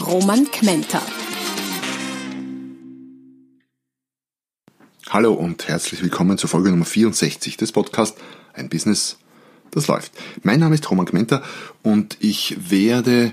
Roman 0.00 0.44
Kmenter. 0.50 1.00
Hallo 5.08 5.32
und 5.32 5.66
herzlich 5.68 6.02
willkommen 6.02 6.36
zur 6.36 6.50
Folge 6.50 6.70
Nummer 6.70 6.84
64 6.84 7.56
des 7.56 7.72
Podcasts 7.72 8.20
Ein 8.52 8.68
Business, 8.68 9.16
das 9.70 9.86
läuft. 9.86 10.12
Mein 10.42 10.60
Name 10.60 10.74
ist 10.74 10.90
Roman 10.90 11.06
Kmenter 11.06 11.42
und 11.82 12.18
ich 12.20 12.70
werde 12.70 13.32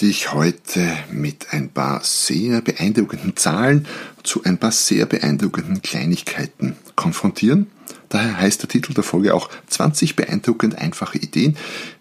dich 0.00 0.32
heute 0.32 0.96
mit 1.10 1.48
ein 1.50 1.68
paar 1.68 2.02
sehr 2.02 2.62
beeindruckenden 2.62 3.36
Zahlen 3.36 3.86
zu 4.22 4.42
ein 4.44 4.56
paar 4.56 4.72
sehr 4.72 5.04
beeindruckenden 5.04 5.82
Kleinigkeiten 5.82 6.76
konfrontieren. 6.96 7.66
Daher 8.08 8.38
heißt 8.38 8.62
der 8.62 8.70
Titel 8.70 8.94
der 8.94 9.04
Folge 9.04 9.34
auch 9.34 9.50
20 9.66 10.16
beeindruckend 10.16 10.76
einfache 10.78 11.18
Ideen, 11.18 11.56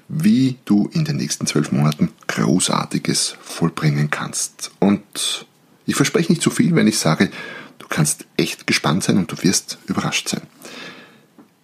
wie 0.09 0.57
du 0.65 0.89
in 0.91 1.05
den 1.05 1.17
nächsten 1.17 1.45
zwölf 1.45 1.71
Monaten 1.71 2.11
Großartiges 2.27 3.35
vollbringen 3.39 4.09
kannst. 4.09 4.71
Und 4.79 5.45
ich 5.85 5.95
verspreche 5.95 6.31
nicht 6.31 6.41
zu 6.41 6.49
viel, 6.49 6.75
wenn 6.75 6.87
ich 6.87 6.97
sage, 6.97 7.29
du 7.77 7.88
kannst 7.88 8.25
echt 8.35 8.67
gespannt 8.67 9.03
sein 9.03 9.17
und 9.17 9.31
du 9.31 9.41
wirst 9.43 9.77
überrascht 9.85 10.27
sein. 10.27 10.41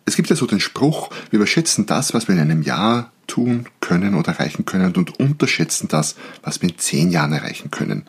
Es 0.05 0.15
gibt 0.15 0.29
ja 0.29 0.35
so 0.35 0.45
den 0.45 0.59
Spruch, 0.59 1.09
wir 1.31 1.37
überschätzen 1.37 1.87
das, 1.87 2.13
was 2.13 2.27
wir 2.27 2.35
in 2.35 2.41
einem 2.41 2.61
Jahr 2.61 3.11
tun 3.25 3.67
können 3.81 4.13
oder 4.13 4.33
erreichen 4.33 4.63
können 4.65 4.93
und 4.95 5.19
unterschätzen 5.19 5.87
das, 5.87 6.15
was 6.43 6.61
wir 6.61 6.69
in 6.69 6.77
zehn 6.77 7.09
Jahren 7.09 7.33
erreichen 7.33 7.71
können. 7.71 8.03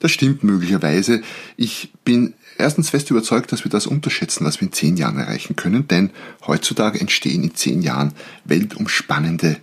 Das 0.00 0.10
stimmt 0.10 0.42
möglicherweise. 0.42 1.22
Ich 1.56 1.92
bin 2.04 2.34
erstens 2.58 2.90
fest 2.90 3.10
überzeugt, 3.10 3.52
dass 3.52 3.64
wir 3.64 3.70
das 3.70 3.86
unterschätzen, 3.86 4.44
was 4.44 4.60
wir 4.60 4.68
in 4.68 4.72
zehn 4.72 4.96
Jahren 4.96 5.18
erreichen 5.18 5.56
können, 5.56 5.88
denn 5.88 6.10
heutzutage 6.46 7.00
entstehen 7.00 7.42
in 7.42 7.54
zehn 7.54 7.82
Jahren 7.82 8.12
weltumspannende 8.44 9.56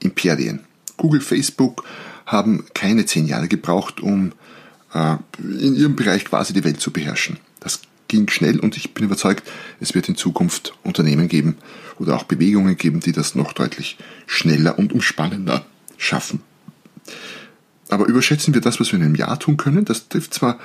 Imperien. 0.00 0.60
Google, 0.96 1.20
Facebook 1.20 1.84
haben 2.26 2.64
keine 2.74 3.06
zehn 3.06 3.26
Jahre 3.26 3.48
gebraucht, 3.48 4.00
um 4.00 4.32
äh, 4.92 5.16
in 5.38 5.74
ihrem 5.74 5.96
Bereich 5.96 6.24
quasi 6.24 6.52
die 6.52 6.64
Welt 6.64 6.80
zu 6.80 6.90
beherrschen. 6.92 7.38
Das 7.60 7.80
ging 8.08 8.28
schnell 8.28 8.60
und 8.60 8.76
ich 8.76 8.94
bin 8.94 9.04
überzeugt, 9.04 9.50
es 9.80 9.94
wird 9.94 10.08
in 10.08 10.16
Zukunft 10.16 10.74
Unternehmen 10.82 11.28
geben 11.28 11.56
oder 11.98 12.16
auch 12.16 12.24
Bewegungen 12.24 12.76
geben, 12.76 13.00
die 13.00 13.12
das 13.12 13.34
noch 13.34 13.52
deutlich 13.52 13.98
schneller 14.26 14.78
und 14.78 14.92
umspannender 14.92 15.64
schaffen. 15.96 16.40
Aber 17.88 18.06
überschätzen 18.06 18.54
wir 18.54 18.60
das, 18.60 18.80
was 18.80 18.92
wir 18.92 18.98
in 18.98 19.04
einem 19.04 19.14
Jahr 19.14 19.38
tun 19.38 19.56
können? 19.56 19.84
Das 19.84 20.08
trifft 20.08 20.34
zwar 20.34 20.58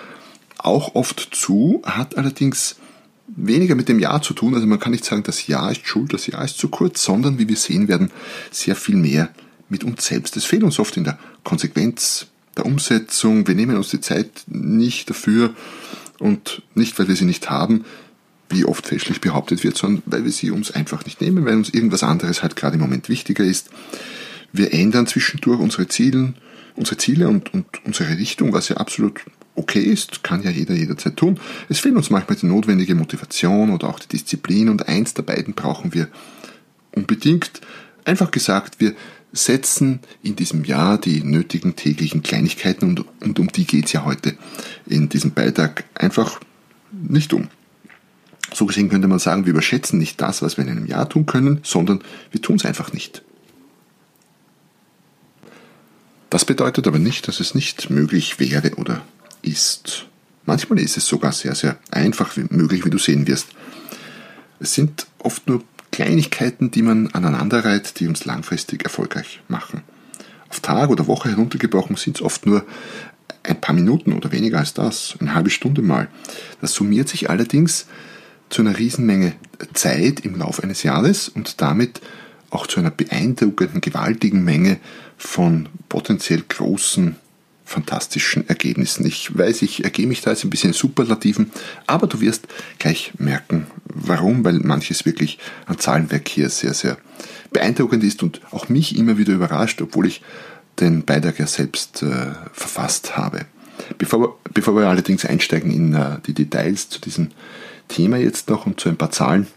auch 0.59 0.95
oft 0.95 1.29
zu, 1.31 1.81
hat 1.85 2.17
allerdings 2.17 2.75
weniger 3.27 3.75
mit 3.75 3.89
dem 3.89 3.99
Jahr 3.99 4.21
zu 4.21 4.33
tun. 4.33 4.55
Also 4.55 4.67
man 4.67 4.79
kann 4.79 4.91
nicht 4.91 5.05
sagen, 5.05 5.23
das 5.23 5.47
Jahr 5.47 5.71
ist 5.71 5.87
schuld, 5.87 6.13
das 6.13 6.27
Jahr 6.27 6.43
ist 6.43 6.57
zu 6.57 6.69
kurz, 6.69 7.03
sondern 7.03 7.39
wie 7.39 7.47
wir 7.47 7.55
sehen 7.55 7.87
werden, 7.87 8.11
sehr 8.51 8.75
viel 8.75 8.95
mehr 8.95 9.29
mit 9.69 9.83
uns 9.83 10.05
selbst. 10.05 10.35
Es 10.35 10.45
fehlt 10.45 10.63
uns 10.63 10.79
oft 10.79 10.97
in 10.97 11.03
der 11.03 11.17
Konsequenz 11.43 12.27
der 12.57 12.65
Umsetzung. 12.65 13.47
Wir 13.47 13.55
nehmen 13.55 13.77
uns 13.77 13.89
die 13.89 14.01
Zeit 14.01 14.43
nicht 14.47 15.09
dafür 15.09 15.53
und 16.17 16.63
nicht, 16.75 16.97
weil 16.99 17.07
wir 17.07 17.15
sie 17.15 17.25
nicht 17.25 17.49
haben, 17.49 17.85
wie 18.49 18.65
oft 18.65 18.87
fälschlich 18.87 19.21
behauptet 19.21 19.63
wird, 19.63 19.77
sondern 19.77 20.03
weil 20.07 20.23
wir 20.23 20.31
sie 20.31 20.51
uns 20.51 20.71
einfach 20.71 21.05
nicht 21.05 21.21
nehmen, 21.21 21.45
weil 21.45 21.55
uns 21.55 21.69
irgendwas 21.69 22.03
anderes 22.03 22.41
halt 22.41 22.55
gerade 22.55 22.75
im 22.75 22.81
Moment 22.81 23.07
wichtiger 23.07 23.43
ist. 23.43 23.69
Wir 24.51 24.73
ändern 24.73 25.05
zwischendurch 25.05 25.59
unsere 25.59 25.87
Ziele, 25.87 26.33
unsere 26.75 26.97
Ziele 26.97 27.29
und, 27.29 27.53
und 27.53 27.67
unsere 27.85 28.17
Richtung, 28.17 28.51
was 28.51 28.69
ja 28.69 28.77
absolut 28.77 29.21
okay 29.59 29.81
ist, 29.81 30.23
kann 30.23 30.41
ja 30.41 30.49
jeder 30.49 30.73
jederzeit 30.73 31.17
tun. 31.17 31.39
Es 31.67 31.79
fehlt 31.79 31.95
uns 31.95 32.09
manchmal 32.09 32.37
die 32.37 32.47
notwendige 32.47 32.95
Motivation 32.95 33.71
oder 33.71 33.89
auch 33.89 33.99
die 33.99 34.07
Disziplin 34.07 34.69
und 34.69 34.87
eins 34.87 35.13
der 35.13 35.23
beiden 35.23 35.53
brauchen 35.53 35.93
wir 35.93 36.07
unbedingt. 36.95 37.61
Einfach 38.05 38.31
gesagt, 38.31 38.79
wir 38.79 38.95
setzen 39.31 39.99
in 40.23 40.35
diesem 40.35 40.63
Jahr 40.63 40.97
die 40.97 41.23
nötigen 41.23 41.75
täglichen 41.75 42.23
Kleinigkeiten 42.23 42.85
und, 42.85 43.05
und 43.21 43.39
um 43.39 43.49
die 43.49 43.65
geht 43.65 43.85
es 43.85 43.93
ja 43.93 44.05
heute 44.05 44.35
in 44.87 45.09
diesem 45.09 45.31
Beitrag 45.31 45.83
einfach 45.93 46.39
nicht 46.91 47.33
um. 47.33 47.49
So 48.51 48.65
gesehen 48.65 48.89
könnte 48.89 49.07
man 49.07 49.19
sagen, 49.19 49.45
wir 49.45 49.51
überschätzen 49.51 49.99
nicht 49.99 50.19
das, 50.21 50.41
was 50.41 50.57
wir 50.57 50.63
in 50.63 50.71
einem 50.71 50.87
Jahr 50.87 51.07
tun 51.07 51.27
können, 51.27 51.59
sondern 51.63 52.01
wir 52.31 52.41
tun 52.41 52.55
es 52.55 52.65
einfach 52.65 52.93
nicht. 52.93 53.21
Das 56.31 56.45
bedeutet 56.45 56.87
aber 56.87 56.99
nicht, 56.99 57.27
dass 57.27 57.39
es 57.39 57.53
nicht 57.53 57.89
möglich 57.89 58.39
wäre 58.39 58.75
oder 58.75 59.03
ist. 59.41 60.07
Manchmal 60.45 60.79
ist 60.79 60.97
es 60.97 61.05
sogar 61.05 61.31
sehr, 61.31 61.55
sehr 61.55 61.77
einfach 61.91 62.35
möglich, 62.49 62.85
wie 62.85 62.89
du 62.89 62.97
sehen 62.97 63.27
wirst. 63.27 63.47
Es 64.59 64.73
sind 64.73 65.07
oft 65.19 65.47
nur 65.47 65.63
Kleinigkeiten, 65.91 66.71
die 66.71 66.81
man 66.81 67.07
aneinanderreiht, 67.11 67.99
die 67.99 68.07
uns 68.07 68.25
langfristig 68.25 68.83
erfolgreich 68.83 69.41
machen. 69.47 69.83
Auf 70.49 70.59
Tag 70.59 70.89
oder 70.89 71.07
Woche 71.07 71.29
heruntergebrochen 71.29 71.95
sind 71.95 72.17
es 72.17 72.21
oft 72.21 72.45
nur 72.45 72.65
ein 73.43 73.61
paar 73.61 73.75
Minuten 73.75 74.13
oder 74.13 74.31
weniger 74.31 74.59
als 74.59 74.73
das, 74.73 75.15
eine 75.19 75.33
halbe 75.33 75.49
Stunde 75.49 75.81
mal. 75.81 76.07
Das 76.61 76.73
summiert 76.73 77.09
sich 77.09 77.29
allerdings 77.29 77.85
zu 78.49 78.61
einer 78.61 78.77
Riesenmenge 78.77 79.33
Zeit 79.73 80.21
im 80.21 80.35
Laufe 80.35 80.63
eines 80.63 80.83
Jahres 80.83 81.29
und 81.29 81.61
damit 81.61 82.01
auch 82.49 82.67
zu 82.67 82.79
einer 82.79 82.91
beeindruckenden, 82.91 83.81
gewaltigen 83.81 84.43
Menge 84.43 84.79
von 85.17 85.69
potenziell 85.87 86.43
großen 86.47 87.15
fantastischen 87.69 88.49
Ergebnissen. 88.49 89.05
Ich 89.05 89.37
weiß, 89.37 89.61
ich 89.61 89.83
ergehe 89.83 90.07
mich 90.07 90.21
da 90.21 90.31
jetzt 90.31 90.43
ein 90.43 90.49
bisschen 90.49 90.73
Superlativen, 90.73 91.51
aber 91.87 92.07
du 92.07 92.19
wirst 92.19 92.47
gleich 92.79 93.13
merken, 93.17 93.67
warum, 93.85 94.43
weil 94.43 94.59
manches 94.59 95.05
wirklich 95.05 95.39
an 95.67 95.77
Zahlenwerk 95.77 96.27
hier 96.27 96.49
sehr, 96.49 96.73
sehr 96.73 96.97
beeindruckend 97.51 98.03
ist 98.03 98.23
und 98.23 98.41
auch 98.51 98.69
mich 98.69 98.97
immer 98.97 99.17
wieder 99.17 99.33
überrascht, 99.33 99.81
obwohl 99.81 100.07
ich 100.07 100.21
den 100.79 101.03
Beitrag 101.03 101.39
ja 101.39 101.47
selbst 101.47 102.03
äh, 102.03 102.31
verfasst 102.51 103.17
habe. 103.17 103.45
Bevor, 103.97 104.39
bevor 104.53 104.75
wir 104.75 104.87
allerdings 104.87 105.25
einsteigen 105.25 105.71
in 105.71 105.93
äh, 105.93 106.17
die 106.25 106.33
Details 106.33 106.89
zu 106.89 106.99
diesem 106.99 107.29
Thema 107.87 108.17
jetzt 108.17 108.49
noch 108.49 108.65
und 108.65 108.79
zu 108.79 108.89
ein 108.89 108.97
paar 108.97 109.11
Zahlen, 109.11 109.47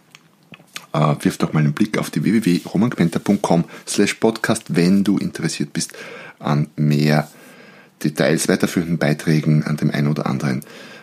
äh, 0.93 1.15
wirf 1.21 1.39
doch 1.39 1.53
mal 1.53 1.61
einen 1.61 1.73
Blick 1.73 1.99
auf 1.99 2.11
die 2.11 2.23
www.romangmenta.com 2.23 3.65
slash 3.87 4.15
podcast, 4.15 4.77
wenn 4.77 5.03
du 5.03 5.19
interessiert 5.19 5.73
bist 5.73 5.95
an 6.39 6.69
mehr 6.77 7.29
Details, 8.05 8.49
weiterführenden 8.49 8.99
Beiträgen, 8.99 9.65
an 9.65 9.77
dem 9.77 9.91
einen 9.91 10.09
oder 10.09 10.27
anderen 10.27 10.61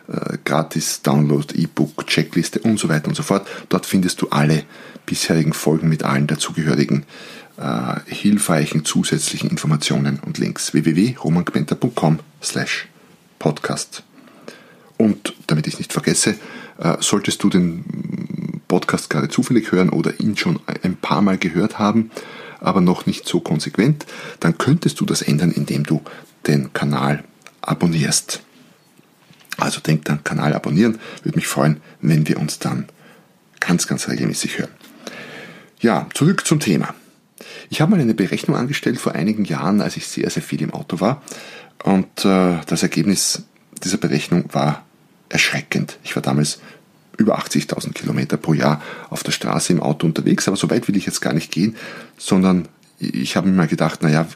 äh, 0.07 0.37
Gratis-Download, 0.43 1.53
E-Book, 1.55 2.07
Checkliste 2.07 2.59
und 2.59 2.79
so 2.79 2.89
weiter 2.89 3.07
und 3.07 3.15
so 3.15 3.23
fort. 3.23 3.47
Dort 3.69 3.85
findest 3.85 4.21
du 4.21 4.29
alle 4.29 4.63
bisherigen 5.05 5.53
Folgen 5.53 5.89
mit 5.89 6.03
allen 6.03 6.27
dazugehörigen 6.27 7.05
äh, 7.57 7.99
hilfreichen 8.05 8.85
zusätzlichen 8.85 9.49
Informationen 9.49 10.19
und 10.25 10.37
Links. 10.37 10.73
www.romangmenta.com 10.73 12.19
slash 12.41 12.87
podcast. 13.37 14.03
Und 14.97 15.33
damit 15.47 15.67
ich 15.67 15.77
nicht 15.77 15.93
vergesse, 15.93 16.35
äh, 16.77 16.97
solltest 16.99 17.43
du 17.43 17.49
den 17.49 18.61
Podcast 18.67 19.09
gerade 19.09 19.29
zufällig 19.29 19.71
hören 19.71 19.89
oder 19.89 20.19
ihn 20.19 20.37
schon 20.37 20.59
ein 20.83 20.95
paar 20.95 21.21
Mal 21.21 21.37
gehört 21.37 21.79
haben, 21.79 22.11
aber 22.59 22.81
noch 22.81 23.05
nicht 23.05 23.27
so 23.27 23.39
konsequent, 23.39 24.05
dann 24.39 24.57
könntest 24.57 24.99
du 24.99 25.05
das 25.05 25.21
ändern, 25.21 25.51
indem 25.51 25.83
du 25.83 26.01
den 26.47 26.73
Kanal 26.73 27.23
abonnierst. 27.61 28.41
Also 29.57 29.81
denk 29.81 30.05
dann 30.05 30.23
Kanal 30.23 30.53
abonnieren, 30.53 30.99
würde 31.23 31.37
mich 31.37 31.47
freuen, 31.47 31.81
wenn 32.01 32.27
wir 32.27 32.39
uns 32.39 32.59
dann 32.59 32.87
ganz, 33.59 33.87
ganz 33.87 34.07
regelmäßig 34.07 34.57
hören. 34.57 34.71
Ja, 35.79 36.07
zurück 36.13 36.45
zum 36.45 36.59
Thema. 36.59 36.93
Ich 37.69 37.81
habe 37.81 37.91
mal 37.91 37.99
eine 37.99 38.13
Berechnung 38.13 38.57
angestellt 38.57 38.99
vor 38.99 39.13
einigen 39.13 39.45
Jahren, 39.45 39.81
als 39.81 39.97
ich 39.97 40.07
sehr, 40.07 40.29
sehr 40.29 40.43
viel 40.43 40.61
im 40.61 40.73
Auto 40.73 40.99
war. 40.99 41.21
Und 41.83 42.25
äh, 42.25 42.57
das 42.65 42.83
Ergebnis 42.83 43.43
dieser 43.83 43.97
Berechnung 43.97 44.45
war 44.51 44.85
erschreckend. 45.29 45.97
Ich 46.03 46.15
war 46.15 46.23
damals 46.23 46.59
über 47.17 47.37
80.000 47.37 47.93
Kilometer 47.93 48.37
pro 48.37 48.53
Jahr 48.53 48.81
auf 49.09 49.23
der 49.23 49.31
Straße 49.31 49.73
im 49.73 49.81
Auto 49.81 50.07
unterwegs, 50.07 50.47
aber 50.47 50.57
so 50.57 50.69
weit 50.69 50.87
will 50.87 50.97
ich 50.97 51.05
jetzt 51.05 51.21
gar 51.21 51.33
nicht 51.33 51.51
gehen, 51.51 51.75
sondern 52.17 52.67
ich 52.99 53.35
habe 53.35 53.47
mir 53.47 53.55
mal 53.55 53.67
gedacht, 53.67 54.03
naja, 54.03 54.27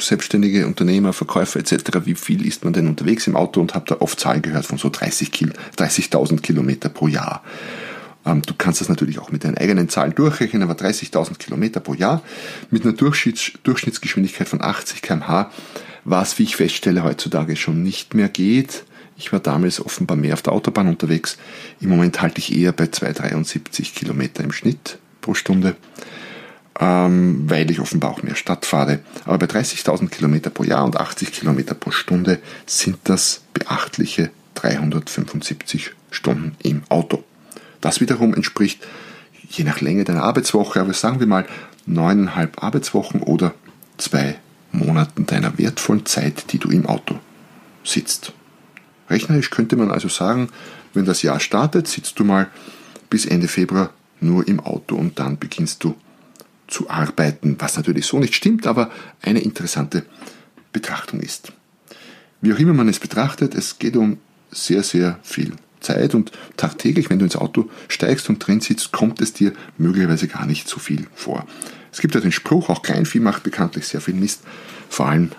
selbstständige 0.00 0.66
Unternehmer, 0.66 1.12
Verkäufer 1.12 1.60
etc., 1.60 2.00
wie 2.04 2.14
viel 2.14 2.46
ist 2.46 2.64
man 2.64 2.72
denn 2.72 2.88
unterwegs 2.88 3.26
im 3.26 3.36
Auto 3.36 3.60
und 3.60 3.74
habe 3.74 3.86
da 3.88 3.96
oft 4.00 4.18
Zahlen 4.18 4.42
gehört 4.42 4.66
von 4.66 4.78
so 4.78 4.88
30.000 4.88 5.52
30 5.76 6.42
Kilometer 6.42 6.88
pro 6.88 7.08
Jahr. 7.08 7.42
Ähm, 8.26 8.42
du 8.42 8.54
kannst 8.56 8.80
das 8.80 8.88
natürlich 8.88 9.18
auch 9.18 9.30
mit 9.30 9.44
deinen 9.44 9.58
eigenen 9.58 9.88
Zahlen 9.88 10.14
durchrechnen, 10.14 10.62
aber 10.62 10.74
30.000 10.74 11.38
Kilometer 11.38 11.80
pro 11.80 11.94
Jahr 11.94 12.22
mit 12.70 12.84
einer 12.84 12.94
Durchschnitts 12.94 13.52
Durchschnittsgeschwindigkeit 13.62 14.48
von 14.48 14.62
80 14.62 15.02
km/h 15.02 15.50
was, 16.04 16.38
wie 16.38 16.42
ich 16.42 16.56
feststelle, 16.56 17.02
heutzutage 17.02 17.56
schon 17.56 17.82
nicht 17.82 18.14
mehr 18.14 18.28
geht. 18.28 18.84
Ich 19.16 19.32
war 19.32 19.40
damals 19.40 19.80
offenbar 19.80 20.16
mehr 20.16 20.34
auf 20.34 20.42
der 20.42 20.52
Autobahn 20.52 20.88
unterwegs. 20.88 21.38
Im 21.80 21.88
Moment 21.88 22.20
halte 22.20 22.38
ich 22.40 22.54
eher 22.54 22.72
bei 22.72 22.84
2,73 22.84 23.94
Kilometer 23.94 24.44
im 24.44 24.52
Schnitt 24.52 24.98
pro 25.20 25.34
Stunde, 25.34 25.76
ähm, 26.84 27.44
weil 27.48 27.70
ich 27.70 27.80
offenbar 27.80 28.10
auch 28.10 28.22
mehr 28.22 28.34
Stadt 28.34 28.66
fahre. 28.66 29.00
Aber 29.24 29.38
bei 29.38 29.46
30.000 29.46 30.08
Kilometer 30.10 30.50
pro 30.50 30.64
Jahr 30.64 30.84
und 30.84 30.98
80 30.98 31.32
Kilometer 31.32 31.74
pro 31.74 31.90
Stunde 31.90 32.40
sind 32.66 32.98
das 33.04 33.42
beachtliche 33.54 34.30
375 34.54 35.92
Stunden 36.10 36.56
im 36.62 36.82
Auto. 36.90 37.24
Das 37.80 38.00
wiederum 38.00 38.34
entspricht 38.34 38.86
je 39.48 39.64
nach 39.64 39.80
Länge 39.80 40.04
deiner 40.04 40.24
Arbeitswoche, 40.24 40.80
aber 40.80 40.92
sagen 40.92 41.20
wir 41.20 41.26
mal 41.26 41.46
neuneinhalb 41.86 42.62
Arbeitswochen 42.62 43.22
oder 43.22 43.54
zwei 43.96 44.36
Monaten 44.72 45.26
deiner 45.26 45.56
wertvollen 45.58 46.04
Zeit, 46.04 46.52
die 46.52 46.58
du 46.58 46.70
im 46.70 46.86
Auto 46.86 47.18
sitzt. 47.82 48.32
Rechnerisch 49.08 49.50
könnte 49.50 49.76
man 49.76 49.90
also 49.90 50.08
sagen, 50.08 50.48
wenn 50.92 51.04
das 51.04 51.22
Jahr 51.22 51.40
startet, 51.40 51.88
sitzt 51.88 52.18
du 52.18 52.24
mal 52.24 52.48
bis 53.10 53.26
Ende 53.26 53.48
Februar 53.48 53.90
nur 54.20 54.46
im 54.48 54.60
Auto 54.60 54.96
und 54.96 55.18
dann 55.18 55.38
beginnst 55.38 55.84
du 55.84 55.94
zu 56.66 56.88
arbeiten, 56.88 57.56
was 57.58 57.76
natürlich 57.76 58.06
so 58.06 58.18
nicht 58.18 58.34
stimmt, 58.34 58.66
aber 58.66 58.90
eine 59.22 59.40
interessante 59.40 60.04
Betrachtung 60.72 61.20
ist. 61.20 61.52
Wie 62.40 62.52
auch 62.52 62.58
immer 62.58 62.72
man 62.72 62.88
es 62.88 62.98
betrachtet, 62.98 63.54
es 63.54 63.78
geht 63.78 63.96
um 63.96 64.18
sehr, 64.50 64.82
sehr 64.82 65.18
viel 65.22 65.52
Zeit 65.80 66.14
und 66.14 66.32
tagtäglich, 66.56 67.10
wenn 67.10 67.18
du 67.18 67.24
ins 67.24 67.36
Auto 67.36 67.70
steigst 67.88 68.28
und 68.28 68.44
drin 68.44 68.60
sitzt, 68.60 68.92
kommt 68.92 69.20
es 69.20 69.32
dir 69.32 69.52
möglicherweise 69.78 70.28
gar 70.28 70.46
nicht 70.46 70.68
so 70.68 70.78
viel 70.78 71.06
vor. 71.14 71.46
Es 71.92 72.00
gibt 72.00 72.14
ja 72.14 72.20
den 72.20 72.32
Spruch, 72.32 72.70
auch 72.70 72.82
Kleinvieh 72.82 73.20
macht 73.20 73.42
bekanntlich 73.44 73.86
sehr 73.86 74.00
viel 74.00 74.14
Mist, 74.14 74.42
vor 74.88 75.06
allem 75.06 75.30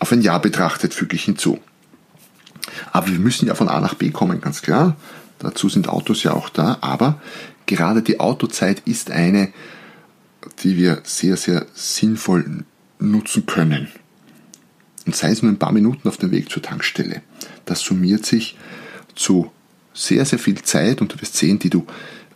auf 0.00 0.12
ein 0.12 0.20
Jahr 0.20 0.40
betrachtet, 0.40 0.92
füge 0.92 1.16
ich 1.16 1.24
hinzu. 1.24 1.60
Aber 2.92 3.08
wir 3.08 3.18
müssen 3.18 3.48
ja 3.48 3.54
von 3.54 3.68
A 3.68 3.80
nach 3.80 3.94
B 3.94 4.10
kommen, 4.10 4.40
ganz 4.40 4.62
klar. 4.62 4.96
Dazu 5.38 5.68
sind 5.68 5.88
Autos 5.88 6.22
ja 6.22 6.32
auch 6.32 6.48
da, 6.48 6.78
aber 6.80 7.20
gerade 7.66 8.02
die 8.02 8.20
Autozeit 8.20 8.82
ist 8.84 9.10
eine, 9.10 9.52
die 10.62 10.76
wir 10.76 11.00
sehr, 11.04 11.36
sehr 11.36 11.66
sinnvoll 11.74 12.64
nutzen 12.98 13.46
können. 13.46 13.88
Und 15.06 15.14
sei 15.14 15.30
es 15.30 15.42
nur 15.42 15.52
ein 15.52 15.58
paar 15.58 15.72
Minuten 15.72 16.08
auf 16.08 16.16
dem 16.16 16.30
Weg 16.30 16.50
zur 16.50 16.62
Tankstelle. 16.62 17.22
Das 17.64 17.80
summiert 17.80 18.24
sich 18.24 18.56
zu 19.14 19.50
sehr, 19.92 20.24
sehr 20.24 20.38
viel 20.38 20.60
Zeit 20.62 21.00
und 21.00 21.12
du 21.12 21.20
wirst 21.20 21.36
sehen, 21.36 21.58
die 21.58 21.70
du 21.70 21.86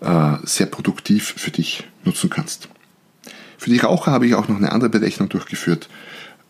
äh, 0.00 0.36
sehr 0.44 0.66
produktiv 0.66 1.34
für 1.36 1.50
dich 1.50 1.84
nutzen 2.04 2.30
kannst. 2.30 2.68
Für 3.56 3.70
die 3.70 3.78
Raucher 3.78 4.12
habe 4.12 4.26
ich 4.26 4.34
auch 4.34 4.48
noch 4.48 4.56
eine 4.56 4.70
andere 4.70 4.90
Berechnung 4.90 5.28
durchgeführt, 5.28 5.88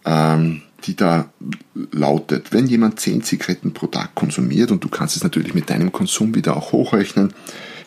ähm, 0.05 0.63
die 0.85 0.97
da 0.97 1.31
lautet, 1.93 2.53
wenn 2.53 2.67
jemand 2.67 3.01
10 3.01 3.23
Zigaretten 3.23 3.73
pro 3.73 3.87
Tag 3.89 4.15
konsumiert 4.15 4.71
und 4.71 4.85
du 4.85 4.89
kannst 4.89 5.17
es 5.17 5.23
natürlich 5.23 5.55
mit 5.55 5.71
deinem 5.71 5.93
Konsum 5.93 6.35
wieder 6.35 6.57
auch 6.57 6.73
hochrechnen. 6.73 7.33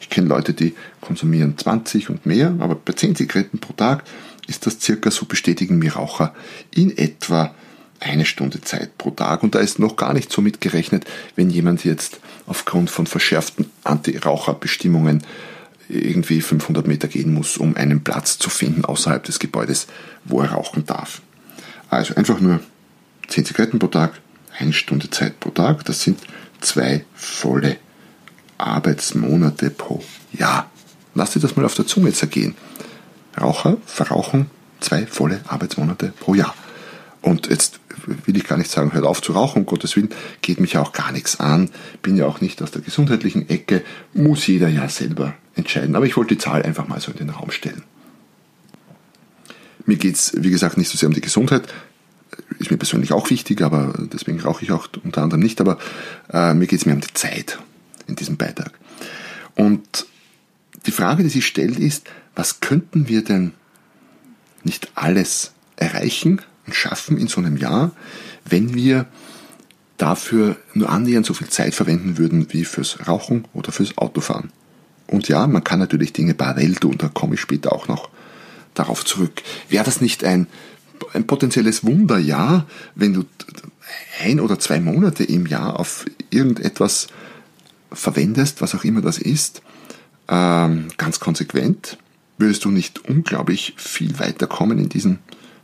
Ich 0.02 0.10
kenne 0.10 0.28
Leute, 0.28 0.54
die 0.54 0.76
konsumieren 1.00 1.58
20 1.58 2.10
und 2.10 2.26
mehr, 2.26 2.56
aber 2.60 2.76
bei 2.76 2.94
10 2.94 3.16
Zigaretten 3.16 3.60
pro 3.60 3.74
Tag 3.74 4.04
ist 4.48 4.66
das 4.66 4.82
circa, 4.82 5.10
so 5.12 5.26
bestätigen 5.26 5.78
mir 5.78 5.94
Raucher, 5.94 6.34
in 6.72 6.98
etwa 6.98 7.54
eine 8.02 8.26
Stunde 8.26 8.62
Zeit 8.62 8.98
pro 8.98 9.12
Tag. 9.12 9.44
Und 9.44 9.56
da 9.56 9.60
ist 9.60 9.80
noch 9.80 9.96
gar 9.96 10.14
nicht 10.14 10.32
so 10.32 10.42
mitgerechnet, 10.42 11.06
wenn 11.36 11.50
jemand 11.50 11.86
jetzt 11.86 12.20
aufgrund 12.48 12.90
von 12.90 13.06
verschärften 13.08 13.68
Anti-Raucher-Bestimmungen 13.84 15.24
irgendwie 15.88 16.42
500 16.42 16.88
Meter 16.88 17.08
gehen 17.08 17.34
muss, 17.34 17.58
um 17.58 17.76
einen 17.76 18.04
Platz 18.04 18.40
zu 18.40 18.50
finden 18.50 18.86
außerhalb 18.86 19.24
des 19.24 19.40
Gebäudes, 19.40 19.88
wo 20.26 20.42
er 20.42 20.52
rauchen 20.52 20.86
darf. 20.86 21.22
Also 21.90 22.16
einfach 22.16 22.40
nur 22.40 22.60
10 23.32 23.46
Zigaretten 23.46 23.80
pro 23.80 23.88
Tag, 23.88 24.20
eine 24.60 24.74
Stunde 24.74 25.10
Zeit 25.10 25.40
pro 25.40 25.52
Tag, 25.52 25.86
das 25.86 26.02
sind 26.02 26.20
zwei 26.60 27.06
volle 27.14 27.78
Arbeitsmonate 28.58 29.70
pro 29.70 30.04
Jahr. 30.34 30.70
Lass 31.16 31.32
dir 31.32 31.40
das 31.40 31.56
mal 31.56 31.66
auf 31.66 31.74
der 31.74 31.88
Zunge 31.88 32.12
zergehen. 32.14 32.56
Raucher 33.40 33.78
verrauchen 33.86 34.50
zwei 34.82 35.06
volle 35.06 35.42
Arbeitsmonate 35.48 36.14
pro 36.20 36.36
Jahr. 36.36 36.54
Und 37.22 37.48
jetzt 37.48 37.80
will 38.06 38.36
ich 38.36 38.46
gar 38.46 38.58
nicht 38.58 38.72
sagen, 38.72 38.94
hört 38.94 39.06
auf 39.06 39.22
zu 39.22 39.34
rauchen, 39.34 39.60
um 39.60 39.66
Gottes 39.66 39.96
Willen, 39.96 40.10
geht 40.42 40.60
mich 40.60 40.78
auch 40.78 40.92
gar 40.92 41.12
nichts 41.12 41.40
an, 41.40 41.70
bin 42.02 42.18
ja 42.18 42.26
auch 42.26 42.42
nicht 42.42 42.62
aus 42.62 42.72
der 42.72 42.82
gesundheitlichen 42.82 43.48
Ecke, 43.48 43.84
muss 44.14 44.48
jeder 44.48 44.68
ja 44.68 44.90
selber 44.90 45.36
entscheiden. 45.56 45.96
Aber 45.96 46.06
ich 46.06 46.18
wollte 46.18 46.36
die 46.36 46.42
Zahl 46.42 46.64
einfach 46.64 46.88
mal 46.88 47.00
so 47.00 47.12
in 47.12 47.18
den 47.18 47.30
Raum 47.30 47.52
stellen. 47.52 47.84
Mir 49.86 49.98
geht 49.98 50.16
es, 50.16 50.34
wie 50.36 50.50
gesagt, 50.50 50.78
nicht 50.78 50.90
so 50.90 50.98
sehr 50.98 51.10
um 51.10 51.16
die 51.16 51.22
Gesundheit, 51.22 51.68
ist 52.60 52.72
mir 52.72 52.78
persönlich 52.78 53.12
auch 53.14 53.30
wichtig, 53.30 53.62
aber 53.62 53.94
deswegen 54.12 54.40
rauche 54.40 54.64
ich 54.64 54.72
auch 54.72 54.88
unter 55.04 55.22
anderem 55.22 55.42
nicht, 55.42 55.62
aber 55.62 55.78
äh, 56.32 56.54
mir 56.54 56.68
geht 56.68 56.80
es 56.80 56.86
mehr 56.86 56.96
um 56.96 57.02
die 57.02 57.14
Zeit 57.14 57.60
in 58.08 58.16
diesem 58.16 58.38
Beitrag. 58.38 58.72
Und 59.56 60.06
die 60.86 60.92
Frage, 60.92 61.24
die 61.24 61.30
sich 61.30 61.46
stellt, 61.46 61.80
ist, 61.80 62.10
was 62.36 62.60
könnten 62.60 63.08
wir 63.08 63.24
denn 63.24 63.54
nicht 64.64 64.92
alles 64.96 65.52
erreichen, 65.76 66.42
und 66.66 66.76
schaffen 66.76 67.18
in 67.18 67.28
so 67.28 67.42
einem 67.42 67.58
Jahr, 67.58 67.92
wenn 68.46 68.74
wir 68.74 69.06
dafür 69.98 70.56
nur 70.74 70.90
annähernd 70.90 71.26
so 71.26 71.34
viel 71.34 71.50
Zeit 71.50 71.76
verwenden 71.76 72.18
würden 72.18 72.48
wie 72.52 72.66
fürs 72.66 73.08
Rauchen 73.08 73.46
oder 73.54 73.72
fürs 73.72 73.98
Autofahren. 73.98 74.52
Und 75.08 75.28
ja, 75.28 75.46
man 75.48 75.64
kann 75.64 75.80
natürlich 75.80 76.14
Dinge 76.14 76.34
parallel 76.34 76.76
tun, 76.76 76.96
da 76.98 77.10
komme 77.10 77.36
ich 77.36 77.42
später 77.42 77.74
auch 77.74 77.88
noch 77.88 78.10
darauf 78.74 79.06
zurück. 79.06 79.44
Wäre 79.70 79.84
das 79.84 80.02
nicht 80.02 80.24
ein, 80.24 80.48
ein 81.14 81.28
potenzielles 81.28 81.84
Wunderjahr, 81.84 82.68
wenn 82.96 83.14
du 83.14 83.26
ein 84.24 84.40
oder 84.40 84.60
zwei 84.60 84.80
Monate 84.80 85.24
im 85.24 85.46
Jahr 85.46 85.80
auf 85.80 86.06
irgendetwas 86.30 87.08
verwendest, 87.92 88.62
was 88.62 88.76
auch 88.76 88.84
immer 88.84 89.02
das 89.02 89.18
ist, 89.18 89.62
ähm, 90.28 90.88
ganz 90.98 91.20
konsequent, 91.20 91.98
würdest 92.38 92.66
du 92.66 92.72
nicht 92.72 93.06
unglaublich 93.08 93.74
viel 93.78 94.18
weiterkommen 94.20 94.80
in 94.80 94.90
diesem 94.90 95.20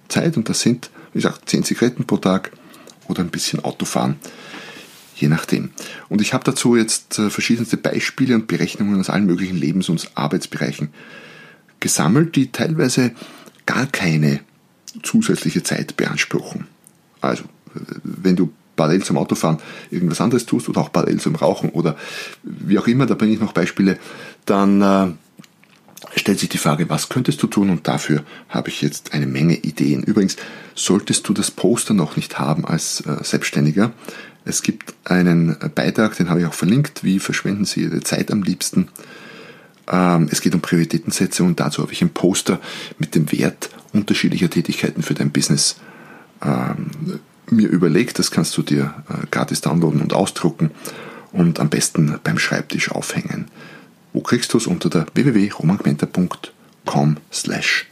Zeit 0.07 0.37
und 0.37 0.49
das 0.49 0.61
sind, 0.61 0.89
wie 1.13 1.19
gesagt, 1.19 1.49
10 1.49 1.63
Zigaretten 1.63 2.05
pro 2.05 2.17
Tag 2.17 2.51
oder 3.07 3.21
ein 3.21 3.29
bisschen 3.29 3.63
Autofahren, 3.63 4.17
je 5.15 5.27
nachdem. 5.27 5.71
Und 6.09 6.21
ich 6.21 6.33
habe 6.33 6.43
dazu 6.43 6.75
jetzt 6.75 7.17
äh, 7.17 7.29
verschiedenste 7.29 7.77
Beispiele 7.77 8.35
und 8.35 8.47
Berechnungen 8.47 8.99
aus 8.99 9.09
allen 9.09 9.25
möglichen 9.25 9.57
Lebens- 9.57 9.89
und 9.89 10.09
Arbeitsbereichen 10.15 10.89
gesammelt, 11.79 12.35
die 12.35 12.51
teilweise 12.51 13.11
gar 13.65 13.87
keine 13.87 14.41
zusätzliche 15.03 15.63
Zeit 15.63 15.97
beanspruchen. 15.97 16.67
Also, 17.21 17.43
wenn 18.03 18.35
du 18.35 18.51
parallel 18.75 19.03
zum 19.03 19.17
Autofahren 19.17 19.57
irgendwas 19.89 20.21
anderes 20.21 20.45
tust 20.45 20.69
oder 20.69 20.81
auch 20.81 20.91
parallel 20.91 21.19
zum 21.19 21.35
Rauchen 21.35 21.69
oder 21.69 21.95
wie 22.43 22.77
auch 22.77 22.87
immer, 22.87 23.05
da 23.05 23.15
bringe 23.15 23.33
ich 23.33 23.39
noch 23.39 23.53
Beispiele, 23.53 23.97
dann 24.45 24.81
äh, 24.81 25.07
stellt 26.15 26.39
sich 26.39 26.49
die 26.49 26.59
Frage, 26.59 26.89
was 26.89 27.09
könntest 27.09 27.41
du 27.41 27.47
tun? 27.47 27.69
Und 27.69 27.87
dafür 27.87 28.23
habe 28.49 28.69
ich 28.69 28.81
jetzt 28.81 29.13
eine 29.13 29.25
Menge 29.25 29.55
Ideen. 29.55 30.03
Übrigens, 30.03 30.37
solltest 30.75 31.27
du 31.27 31.33
das 31.33 31.49
Poster 31.49 31.93
noch 31.93 32.15
nicht 32.15 32.39
haben 32.39 32.65
als 32.65 33.01
äh, 33.01 33.23
Selbstständiger, 33.23 33.93
es 34.47 34.61
gibt 34.61 34.93
einen 35.03 35.57
Beitrag, 35.75 36.15
den 36.15 36.29
habe 36.29 36.39
ich 36.39 36.45
auch 36.45 36.53
verlinkt, 36.53 37.03
wie 37.03 37.19
verschwenden 37.19 37.65
Sie 37.65 37.81
Ihre 37.81 37.99
Zeit 37.99 38.31
am 38.31 38.43
liebsten. 38.43 38.87
Ähm, 39.89 40.27
es 40.31 40.41
geht 40.41 40.53
um 40.53 40.61
Prioritätensetzung 40.61 41.47
und 41.47 41.59
dazu 41.59 41.81
habe 41.81 41.93
ich 41.93 42.01
ein 42.01 42.09
Poster 42.09 42.59
mit 42.99 43.15
dem 43.15 43.31
Wert 43.31 43.69
unterschiedlicher 43.93 44.49
Tätigkeiten 44.49 45.01
für 45.01 45.13
dein 45.13 45.31
Business 45.31 45.77
ähm, 46.43 47.19
mir 47.49 47.69
überlegt. 47.69 48.19
Das 48.19 48.31
kannst 48.31 48.57
du 48.57 48.61
dir 48.61 48.93
äh, 49.09 49.25
gratis 49.31 49.61
downloaden 49.61 50.01
und 50.01 50.13
ausdrucken 50.13 50.71
und 51.31 51.59
am 51.59 51.69
besten 51.69 52.19
beim 52.23 52.39
Schreibtisch 52.39 52.91
aufhängen. 52.91 53.47
Wo 54.13 54.21
kriegst 54.21 54.53
du 54.53 54.57
es? 54.57 54.67
Unter 54.67 54.89
der 54.89 55.05
www.romangmenta.com 55.13 57.17
slash 57.31 57.87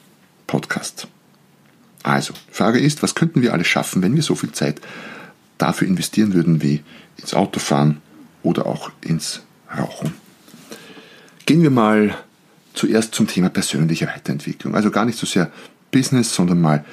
podcast. 0.48 1.08
Also, 2.04 2.34
Frage 2.52 2.80
ist, 2.80 3.04
was 3.04 3.16
könnten 3.16 3.42
wir 3.42 3.54
alles 3.54 3.68
schaffen, 3.68 4.02
wenn 4.02 4.16
wir 4.16 4.24
so 4.24 4.36
viel 4.36 4.52
Zeit 4.52 4.82
dafür 5.58 5.88
investieren 5.88 6.34
würden 6.34 6.62
wie 6.62 6.84
ins 7.18 7.34
Autofahren 7.34 8.02
oder 8.44 8.66
auch 8.66 8.92
ins 9.02 9.42
Rauchen? 9.76 10.25
Gehen 11.46 11.62
wir 11.62 11.70
mal 11.70 12.18
zuerst 12.74 13.14
zum 13.14 13.28
Thema 13.28 13.50
persönliche 13.50 14.08
Weiterentwicklung. 14.08 14.76
Also 14.76 14.92
gar 14.92 15.06
nicht 15.06 15.18
so 15.18 15.26
sehr 15.26 15.52
Business, 15.92 16.34
sondern 16.34 16.60
mal 16.60 16.84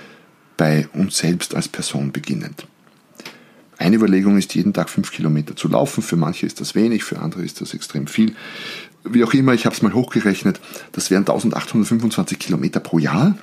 bei 0.56 0.88
uns 0.92 1.18
selbst 1.18 1.54
als 1.54 1.68
Person 1.68 2.12
beginnend. 2.12 2.66
Eine 3.78 3.96
Überlegung 3.96 4.38
ist, 4.38 4.54
jeden 4.54 4.72
Tag 4.72 4.90
fünf 4.90 5.10
Kilometer 5.10 5.56
zu 5.56 5.68
laufen. 5.68 6.02
Für 6.02 6.16
manche 6.16 6.46
ist 6.46 6.60
das 6.60 6.74
wenig, 6.74 7.02
für 7.02 7.18
andere 7.18 7.42
ist 7.42 7.60
das 7.60 7.74
extrem 7.74 8.06
viel. 8.06 8.36
Wie 9.04 9.24
auch 9.24 9.34
immer, 9.34 9.54
ich 9.54 9.64
habe 9.64 9.74
es 9.74 9.82
mal 9.82 9.92
hochgerechnet, 9.92 10.60
das 10.92 11.10
wären 11.10 11.22
1825 11.22 12.38
Kilometer 12.38 12.78
pro 12.78 12.98
Jahr. 12.98 13.36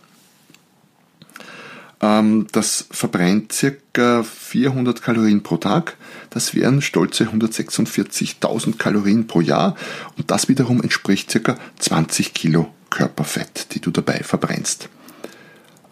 Ähm, 2.02 2.48
das 2.52 2.86
verbrennt 2.92 3.52
circa 3.52 4.24
400 4.24 5.02
Kalorien 5.02 5.44
pro 5.44 5.58
Tag. 5.58 5.98
Das 6.30 6.56
wären 6.56 6.82
stolze 6.82 7.26
146.000 7.26 8.78
Kalorien 8.78 9.28
pro 9.28 9.42
Jahr. 9.42 9.76
Und 10.18 10.32
das 10.32 10.48
wiederum 10.48 10.82
entspricht 10.82 11.32
circa 11.32 11.58
20 11.80 12.34
Kilo 12.34 12.74
Körperfett, 12.90 13.74
die 13.74 13.82
du 13.82 13.92
dabei 13.92 14.20
verbrennst. 14.24 14.90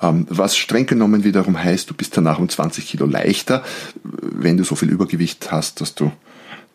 Ähm, 0.02 0.28
was 0.30 0.56
streng 0.56 0.86
genommen 0.86 1.24
wiederum 1.24 1.58
heißt, 1.58 1.90
du 1.90 1.94
bist 1.94 2.16
danach 2.16 2.40
um 2.40 2.50
20 2.50 2.86
Kilo 2.88 3.06
leichter, 3.06 3.64
wenn 4.04 4.58
du 4.58 4.64
so 4.64 4.76
viel 4.76 4.90
Übergewicht 4.90 5.52
hast, 5.52 5.82
dass 5.82 5.96
du 5.96 6.12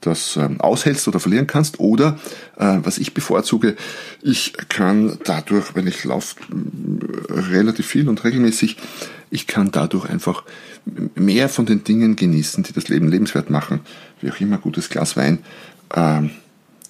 das 0.02 0.36
ähm, 0.36 0.60
aushältst 0.60 1.08
oder 1.08 1.20
verlieren 1.20 1.46
kannst. 1.46 1.80
Oder 1.80 2.18
äh, 2.56 2.78
was 2.82 2.98
ich 2.98 3.14
bevorzuge, 3.14 3.76
ich 4.20 4.52
kann 4.68 5.18
dadurch, 5.24 5.74
wenn 5.74 5.86
ich 5.86 6.04
laufe 6.04 6.36
relativ 7.28 7.86
viel 7.86 8.08
und 8.08 8.22
regelmäßig, 8.22 8.76
ich 9.30 9.46
kann 9.46 9.70
dadurch 9.70 10.08
einfach 10.10 10.44
mehr 11.14 11.48
von 11.48 11.64
den 11.64 11.84
Dingen 11.84 12.16
genießen, 12.16 12.64
die 12.64 12.72
das 12.72 12.88
Leben 12.88 13.08
lebenswert 13.08 13.48
machen. 13.48 13.80
Wie 14.20 14.30
auch 14.30 14.40
immer, 14.40 14.58
gutes 14.58 14.88
Glas 14.88 15.16
Wein, 15.16 15.38
äh, 15.94 16.22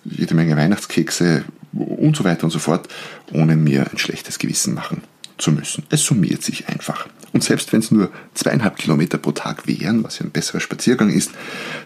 jede 0.04 0.34
Menge 0.34 0.56
Weihnachtskekse 0.56 1.44
und 1.72 2.16
so 2.16 2.24
weiter 2.24 2.44
und 2.44 2.50
so 2.50 2.58
fort, 2.58 2.88
ohne 3.32 3.56
mir 3.56 3.90
ein 3.90 3.98
schlechtes 3.98 4.38
Gewissen 4.38 4.74
machen 4.74 5.02
zu 5.38 5.52
müssen. 5.52 5.84
Es 5.90 6.04
summiert 6.04 6.42
sich 6.42 6.68
einfach. 6.68 7.06
Und 7.32 7.42
selbst 7.42 7.72
wenn 7.72 7.80
es 7.80 7.90
nur 7.90 8.10
zweieinhalb 8.34 8.76
Kilometer 8.76 9.18
pro 9.18 9.32
Tag 9.32 9.66
wären, 9.66 10.04
was 10.04 10.18
ja 10.18 10.26
ein 10.26 10.30
besserer 10.30 10.60
Spaziergang 10.60 11.10
ist, 11.10 11.30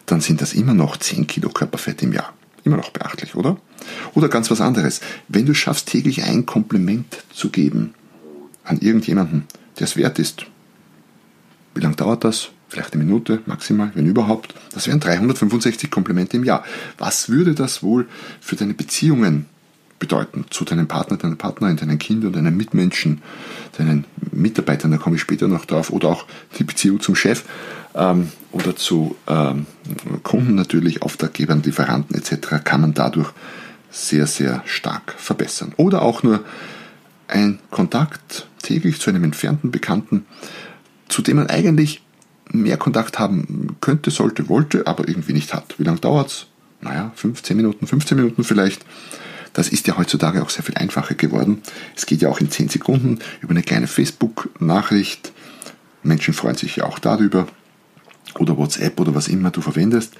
dann 0.07 0.21
sind 0.21 0.41
das 0.41 0.55
immer 0.55 0.75
noch 0.75 0.97
10 0.97 1.26
Kilo 1.26 1.50
Körperfett 1.50 2.03
im 2.03 2.12
Jahr. 2.12 2.35
Immer 2.65 2.76
noch 2.76 2.91
beachtlich, 2.91 3.37
oder? 3.37 3.57
Oder 4.15 4.29
ganz 4.29 4.50
was 4.50 4.61
anderes. 4.61 5.00
Wenn 5.29 5.47
du 5.47 5.55
schaffst, 5.55 5.88
täglich 5.88 6.25
ein 6.25 6.47
Kompliment 6.47 7.19
zu 7.33 7.50
geben 7.50 7.95
an 8.65 8.79
irgendjemanden, 8.79 9.45
der 9.79 9.85
es 9.85 9.97
wert 9.97 10.19
ist, 10.19 10.47
wie 11.75 11.81
lange 11.81 11.95
dauert 11.95 12.25
das? 12.25 12.49
Vielleicht 12.69 12.95
eine 12.95 13.05
Minute 13.05 13.43
maximal, 13.47 13.93
wenn 13.95 14.07
überhaupt. 14.07 14.55
Das 14.73 14.88
wären 14.88 14.99
365 14.99 15.91
Komplimente 15.91 16.37
im 16.37 16.43
Jahr. 16.43 16.65
Was 16.99 17.29
würde 17.29 17.55
das 17.55 17.83
wohl 17.83 18.09
für 18.41 18.57
deine 18.57 18.75
Beziehungen 18.75 19.47
bedeuten 19.99 20.45
zu 20.50 20.65
deinem 20.65 20.87
Partner, 20.87 21.17
deiner 21.17 21.37
Partnerin, 21.37 21.76
deinen 21.76 21.99
Kindern, 21.99 22.33
deinen 22.33 22.57
Mitmenschen, 22.57 23.23
deinen 23.79 24.05
Mitarbeitern, 24.33 24.91
da 24.91 24.99
komme 24.99 25.17
ich 25.17 25.23
später 25.23 25.49
noch 25.49 25.65
drauf, 25.65 25.91
oder 25.91 26.09
auch 26.09 26.26
die 26.59 26.65
Beziehung 26.65 27.00
zum 27.00 27.15
Chef 27.15 27.45
ähm, 27.95 28.31
oder 28.53 28.76
zu 28.76 29.17
ähm, 29.26 29.67
Kunden 30.23 30.55
natürlich, 30.55 31.03
Auftraggebern, 31.03 31.62
Lieferanten 31.62 32.17
etc. 32.17 32.62
kann 32.65 32.83
man 32.83 32.95
dadurch 32.95 33.31
sehr, 33.91 34.26
sehr 34.26 34.62
stark 34.67 35.15
verbessern. 35.17 35.73
Oder 35.76 36.03
auch 36.03 36.23
nur 36.23 36.45
ein 37.29 37.59
Kontakt 37.71 38.47
täglich 38.62 39.00
zu 39.00 39.11
einem 39.11 39.25
entfernten 39.25 39.71
Bekannten, 39.71 40.26
zu 41.09 41.23
dem 41.23 41.37
man 41.37 41.49
eigentlich 41.49 42.03
mehr 42.53 42.76
Kontakt 42.76 43.19
haben 43.19 43.76
könnte, 43.81 44.11
sollte, 44.11 44.49
wollte, 44.49 44.87
aber 44.87 45.09
irgendwie 45.09 45.33
nicht 45.33 45.55
hat. 45.55 45.79
Wie 45.79 45.85
lange 45.85 45.99
dauert 45.99 46.29
es? 46.29 46.47
Naja, 46.81 47.11
15 47.15 47.57
Minuten, 47.57 47.87
15 47.87 48.17
Minuten 48.17 48.45
vielleicht. 48.45 48.85
Das 49.56 49.70
ist 49.70 49.86
ja 49.86 49.96
heutzutage 49.96 50.42
auch 50.42 50.50
sehr 50.50 50.62
viel 50.62 50.75
einfacher 50.75 51.14
geworden. 51.14 51.62
Es 51.96 52.04
geht 52.04 52.20
ja 52.20 52.28
auch 52.28 52.40
in 52.40 52.50
10 52.50 52.68
Sekunden 52.68 53.20
über 53.40 53.52
eine 53.52 53.62
kleine 53.62 53.86
Facebook-Nachricht. 53.86 55.32
Menschen 56.02 56.34
freuen 56.34 56.56
sich 56.56 56.76
ja 56.76 56.84
auch 56.84 56.98
darüber. 56.98 57.46
Oder 58.38 58.58
WhatsApp 58.58 59.00
oder 59.00 59.14
was 59.14 59.28
immer 59.28 59.50
du 59.50 59.62
verwendest. 59.62 60.12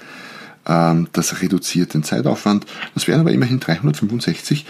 Ähm, 0.65 1.07
das 1.13 1.39
reduziert 1.39 1.93
den 1.93 2.01
Zeitaufwand. 2.01 2.65
Das 2.95 3.07
wären 3.07 3.19
aber 3.19 3.31
immerhin 3.31 3.59
365 3.59 4.65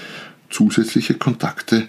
zusätzliche 0.49 1.13
Kontakte 1.13 1.87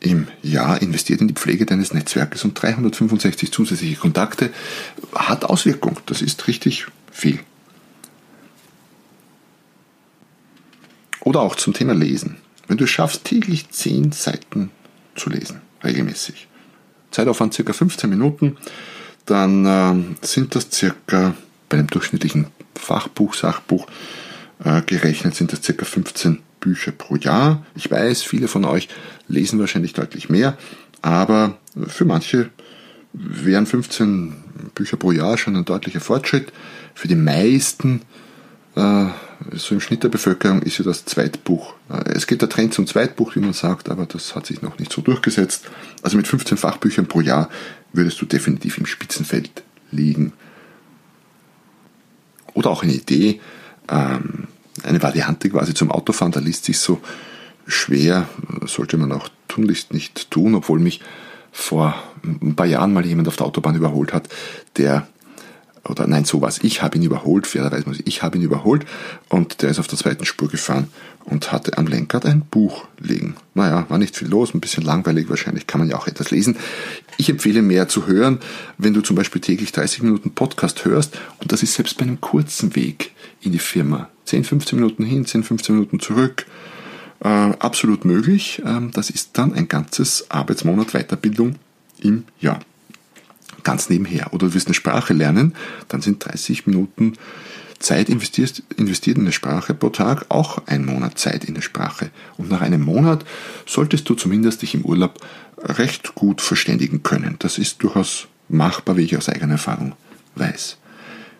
im 0.00 0.26
Jahr 0.42 0.82
investiert 0.82 1.22
in 1.22 1.28
die 1.28 1.34
Pflege 1.34 1.64
deines 1.64 1.94
Netzwerkes 1.94 2.44
und 2.44 2.52
365 2.52 3.50
zusätzliche 3.50 3.96
Kontakte 3.96 4.50
hat 5.14 5.46
Auswirkung. 5.46 5.96
Das 6.04 6.20
ist 6.20 6.48
richtig 6.48 6.88
viel. 7.10 7.38
Oder 11.24 11.40
auch 11.40 11.56
zum 11.56 11.72
Thema 11.72 11.94
Lesen. 11.94 12.36
Wenn 12.68 12.76
du 12.76 12.86
schaffst, 12.86 13.24
täglich 13.24 13.70
10 13.70 14.12
Seiten 14.12 14.70
zu 15.14 15.30
lesen, 15.30 15.60
regelmäßig, 15.84 16.48
Zeitaufwand 17.10 17.54
circa 17.54 17.72
15 17.72 18.08
Minuten, 18.08 18.56
dann 19.26 19.66
äh, 19.66 20.26
sind 20.26 20.54
das 20.54 20.68
circa 20.72 21.34
bei 21.68 21.78
einem 21.78 21.86
durchschnittlichen 21.86 22.46
Fachbuch, 22.74 23.34
Sachbuch 23.34 23.86
äh, 24.64 24.82
gerechnet, 24.82 25.34
sind 25.34 25.52
das 25.52 25.62
circa 25.62 25.84
15 25.84 26.40
Bücher 26.60 26.92
pro 26.92 27.16
Jahr. 27.16 27.64
Ich 27.74 27.90
weiß, 27.90 28.22
viele 28.22 28.48
von 28.48 28.64
euch 28.64 28.88
lesen 29.28 29.58
wahrscheinlich 29.58 29.92
deutlich 29.92 30.28
mehr, 30.28 30.56
aber 31.02 31.58
für 31.88 32.04
manche 32.04 32.50
wären 33.12 33.66
15 33.66 34.34
Bücher 34.74 34.96
pro 34.96 35.12
Jahr 35.12 35.36
schon 35.36 35.56
ein 35.56 35.64
deutlicher 35.64 36.00
Fortschritt. 36.00 36.52
Für 36.94 37.08
die 37.08 37.14
meisten 37.14 38.02
äh, 38.76 39.06
so 39.52 39.74
im 39.74 39.80
Schnitt 39.80 40.02
der 40.02 40.08
Bevölkerung 40.08 40.62
ist 40.62 40.78
ja 40.78 40.84
das 40.84 41.04
Zweitbuch. 41.04 41.74
Äh, 41.88 42.10
es 42.10 42.26
geht 42.26 42.42
der 42.42 42.48
Trend 42.48 42.74
zum 42.74 42.86
Zweitbuch, 42.86 43.36
wie 43.36 43.40
man 43.40 43.52
sagt, 43.52 43.88
aber 43.88 44.06
das 44.06 44.34
hat 44.34 44.46
sich 44.46 44.62
noch 44.62 44.78
nicht 44.78 44.92
so 44.92 45.02
durchgesetzt. 45.02 45.70
Also 46.02 46.16
mit 46.16 46.26
15 46.26 46.56
Fachbüchern 46.56 47.06
pro 47.06 47.20
Jahr 47.20 47.48
würdest 47.92 48.20
du 48.20 48.26
definitiv 48.26 48.78
im 48.78 48.86
Spitzenfeld 48.86 49.62
liegen. 49.90 50.32
Oder 52.54 52.70
auch 52.70 52.82
eine 52.82 52.92
Idee, 52.92 53.40
ähm, 53.88 54.48
eine 54.82 55.02
Variante 55.02 55.50
quasi 55.50 55.74
zum 55.74 55.90
Autofahren, 55.90 56.32
da 56.32 56.40
liest 56.40 56.64
sich 56.64 56.78
so 56.78 57.00
schwer, 57.66 58.28
sollte 58.66 58.96
man 58.96 59.12
auch 59.12 59.28
tunlichst 59.48 59.92
nicht 59.92 60.30
tun, 60.30 60.54
obwohl 60.54 60.78
mich 60.78 61.00
vor 61.52 61.94
ein 62.24 62.56
paar 62.56 62.66
Jahren 62.66 62.92
mal 62.92 63.04
jemand 63.04 63.28
auf 63.28 63.36
der 63.36 63.46
Autobahn 63.46 63.76
überholt 63.76 64.12
hat, 64.12 64.28
der 64.76 65.06
oder 65.88 66.06
nein, 66.06 66.24
sowas. 66.24 66.60
Ich 66.62 66.82
habe 66.82 66.96
ihn 66.96 67.02
überholt, 67.02 67.46
fairerweise 67.46 67.88
muss 67.88 67.98
ich, 67.98 68.06
ich 68.06 68.22
habe 68.22 68.38
ihn 68.38 68.44
überholt 68.44 68.86
und 69.28 69.62
der 69.62 69.70
ist 69.70 69.78
auf 69.78 69.88
der 69.88 69.98
zweiten 69.98 70.24
Spur 70.24 70.48
gefahren 70.48 70.88
und 71.24 71.50
hatte 71.50 71.76
am 71.76 71.86
Lenkrad 71.86 72.24
ein 72.24 72.42
Buch 72.42 72.86
liegen. 72.98 73.34
Naja, 73.54 73.86
war 73.88 73.98
nicht 73.98 74.16
viel 74.16 74.28
los, 74.28 74.54
ein 74.54 74.60
bisschen 74.60 74.84
langweilig 74.84 75.28
wahrscheinlich, 75.28 75.66
kann 75.66 75.80
man 75.80 75.90
ja 75.90 75.96
auch 75.96 76.06
etwas 76.06 76.30
lesen. 76.30 76.56
Ich 77.18 77.28
empfehle 77.28 77.62
mehr 77.62 77.88
zu 77.88 78.06
hören, 78.06 78.38
wenn 78.78 78.94
du 78.94 79.00
zum 79.00 79.16
Beispiel 79.16 79.40
täglich 79.40 79.72
30 79.72 80.02
Minuten 80.02 80.30
Podcast 80.30 80.84
hörst 80.84 81.18
und 81.40 81.50
das 81.50 81.62
ist 81.62 81.74
selbst 81.74 81.98
bei 81.98 82.04
einem 82.04 82.20
kurzen 82.20 82.76
Weg 82.76 83.12
in 83.40 83.52
die 83.52 83.58
Firma. 83.58 84.08
10, 84.26 84.44
15 84.44 84.78
Minuten 84.78 85.04
hin, 85.04 85.26
10, 85.26 85.42
15 85.42 85.74
Minuten 85.74 85.98
zurück. 85.98 86.46
Äh, 87.24 87.28
absolut 87.28 88.04
möglich. 88.04 88.62
Ähm, 88.64 88.92
das 88.92 89.10
ist 89.10 89.30
dann 89.34 89.52
ein 89.52 89.66
ganzes 89.66 90.30
Arbeitsmonat 90.30 90.92
Weiterbildung 90.92 91.56
im 92.00 92.24
Jahr 92.40 92.60
ganz 93.64 93.88
nebenher. 93.88 94.32
Oder 94.32 94.48
du 94.48 94.54
willst 94.54 94.68
eine 94.68 94.74
Sprache 94.74 95.12
lernen, 95.12 95.54
dann 95.88 96.02
sind 96.02 96.24
30 96.24 96.66
Minuten 96.66 97.14
Zeit 97.78 98.08
investiert, 98.08 98.62
in 98.76 99.20
eine 99.20 99.32
Sprache 99.32 99.74
pro 99.74 99.90
Tag 99.90 100.26
auch 100.28 100.66
ein 100.66 100.86
Monat 100.86 101.18
Zeit 101.18 101.44
in 101.44 101.54
eine 101.54 101.62
Sprache. 101.62 102.10
Und 102.38 102.48
nach 102.48 102.60
einem 102.60 102.82
Monat 102.82 103.24
solltest 103.66 104.08
du 104.08 104.14
zumindest 104.14 104.62
dich 104.62 104.74
im 104.74 104.84
Urlaub 104.84 105.18
recht 105.58 106.14
gut 106.14 106.40
verständigen 106.40 107.02
können. 107.02 107.36
Das 107.40 107.58
ist 107.58 107.82
durchaus 107.82 108.28
machbar, 108.48 108.96
wie 108.96 109.02
ich 109.02 109.16
aus 109.16 109.28
eigener 109.28 109.54
Erfahrung 109.54 109.94
weiß. 110.36 110.78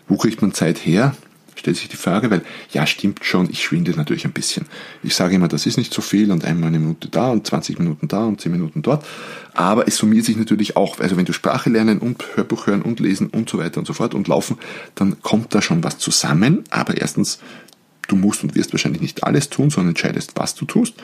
Wo 0.08 0.16
kriegt 0.16 0.42
man 0.42 0.52
Zeit 0.52 0.84
her? 0.84 1.14
Stellt 1.54 1.76
sich 1.76 1.88
die 1.88 1.96
Frage, 1.96 2.30
weil 2.30 2.42
ja, 2.72 2.86
stimmt 2.86 3.24
schon, 3.24 3.48
ich 3.50 3.62
schwinde 3.62 3.92
natürlich 3.92 4.24
ein 4.24 4.32
bisschen. 4.32 4.66
Ich 5.02 5.14
sage 5.14 5.34
immer, 5.34 5.48
das 5.48 5.66
ist 5.66 5.76
nicht 5.76 5.92
so 5.92 6.02
viel 6.02 6.30
und 6.30 6.44
einmal 6.44 6.68
eine 6.68 6.78
Minute 6.78 7.08
da 7.08 7.30
und 7.30 7.46
20 7.46 7.78
Minuten 7.78 8.08
da 8.08 8.24
und 8.24 8.40
10 8.40 8.52
Minuten 8.52 8.82
dort. 8.82 9.04
Aber 9.54 9.86
es 9.86 9.96
summiert 9.96 10.24
sich 10.24 10.36
natürlich 10.36 10.76
auch. 10.76 10.98
Also 10.98 11.16
wenn 11.16 11.24
du 11.24 11.32
Sprache 11.32 11.70
lernen 11.70 11.98
und 11.98 12.24
Hörbuch 12.34 12.66
hören 12.66 12.82
und 12.82 13.00
lesen 13.00 13.28
und 13.28 13.48
so 13.48 13.58
weiter 13.58 13.78
und 13.78 13.86
so 13.86 13.92
fort 13.92 14.14
und 14.14 14.28
laufen, 14.28 14.58
dann 14.94 15.20
kommt 15.22 15.54
da 15.54 15.62
schon 15.62 15.84
was 15.84 15.98
zusammen. 15.98 16.64
Aber 16.70 16.96
erstens, 16.96 17.38
du 18.08 18.16
musst 18.16 18.42
und 18.42 18.54
wirst 18.54 18.72
wahrscheinlich 18.72 19.02
nicht 19.02 19.24
alles 19.24 19.48
tun, 19.50 19.70
sondern 19.70 19.90
entscheidest, 19.90 20.32
was 20.36 20.54
du 20.54 20.64
tust. 20.64 20.94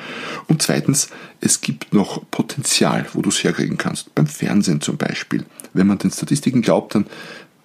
Und 0.47 0.63
zweitens, 0.63 1.09
es 1.41 1.61
gibt 1.61 1.93
noch 1.93 2.23
Potenzial, 2.31 3.07
wo 3.13 3.23
du 3.23 3.29
es 3.29 3.43
herkriegen 3.43 3.79
kannst. 3.79 4.15
Beim 4.15 4.27
Fernsehen 4.27 4.81
zum 4.81 4.97
Beispiel. 4.97 5.45
Wenn 5.73 5.87
man 5.87 5.99
den 5.99 6.11
Statistiken 6.11 6.63
glaubt, 6.63 6.95
dann 6.95 7.07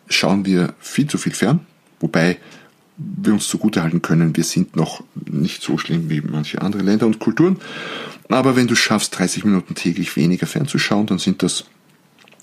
schauen 0.08 0.46
wir 0.46 0.74
viel 0.80 1.08
zu 1.08 1.18
viel 1.18 1.34
fern. 1.34 1.62
Wobei 2.00 2.38
wir 2.98 3.34
uns 3.34 3.48
zugutehalten 3.48 4.02
können, 4.02 4.36
wir 4.36 4.44
sind 4.44 4.76
noch 4.76 5.04
nicht 5.16 5.62
so 5.62 5.78
schlimm 5.78 6.10
wie 6.10 6.22
manche 6.22 6.62
andere 6.62 6.84
Länder 6.84 7.06
und 7.06 7.20
Kulturen. 7.20 7.58
Aber 8.30 8.56
wenn 8.56 8.68
du 8.68 8.76
schaffst, 8.76 9.18
30 9.18 9.46
Minuten 9.46 9.76
täglich 9.76 10.16
weniger 10.16 10.48
fernzuschauen, 10.48 11.08
dann 11.08 11.20
sind 11.20 11.44
das 11.44 11.66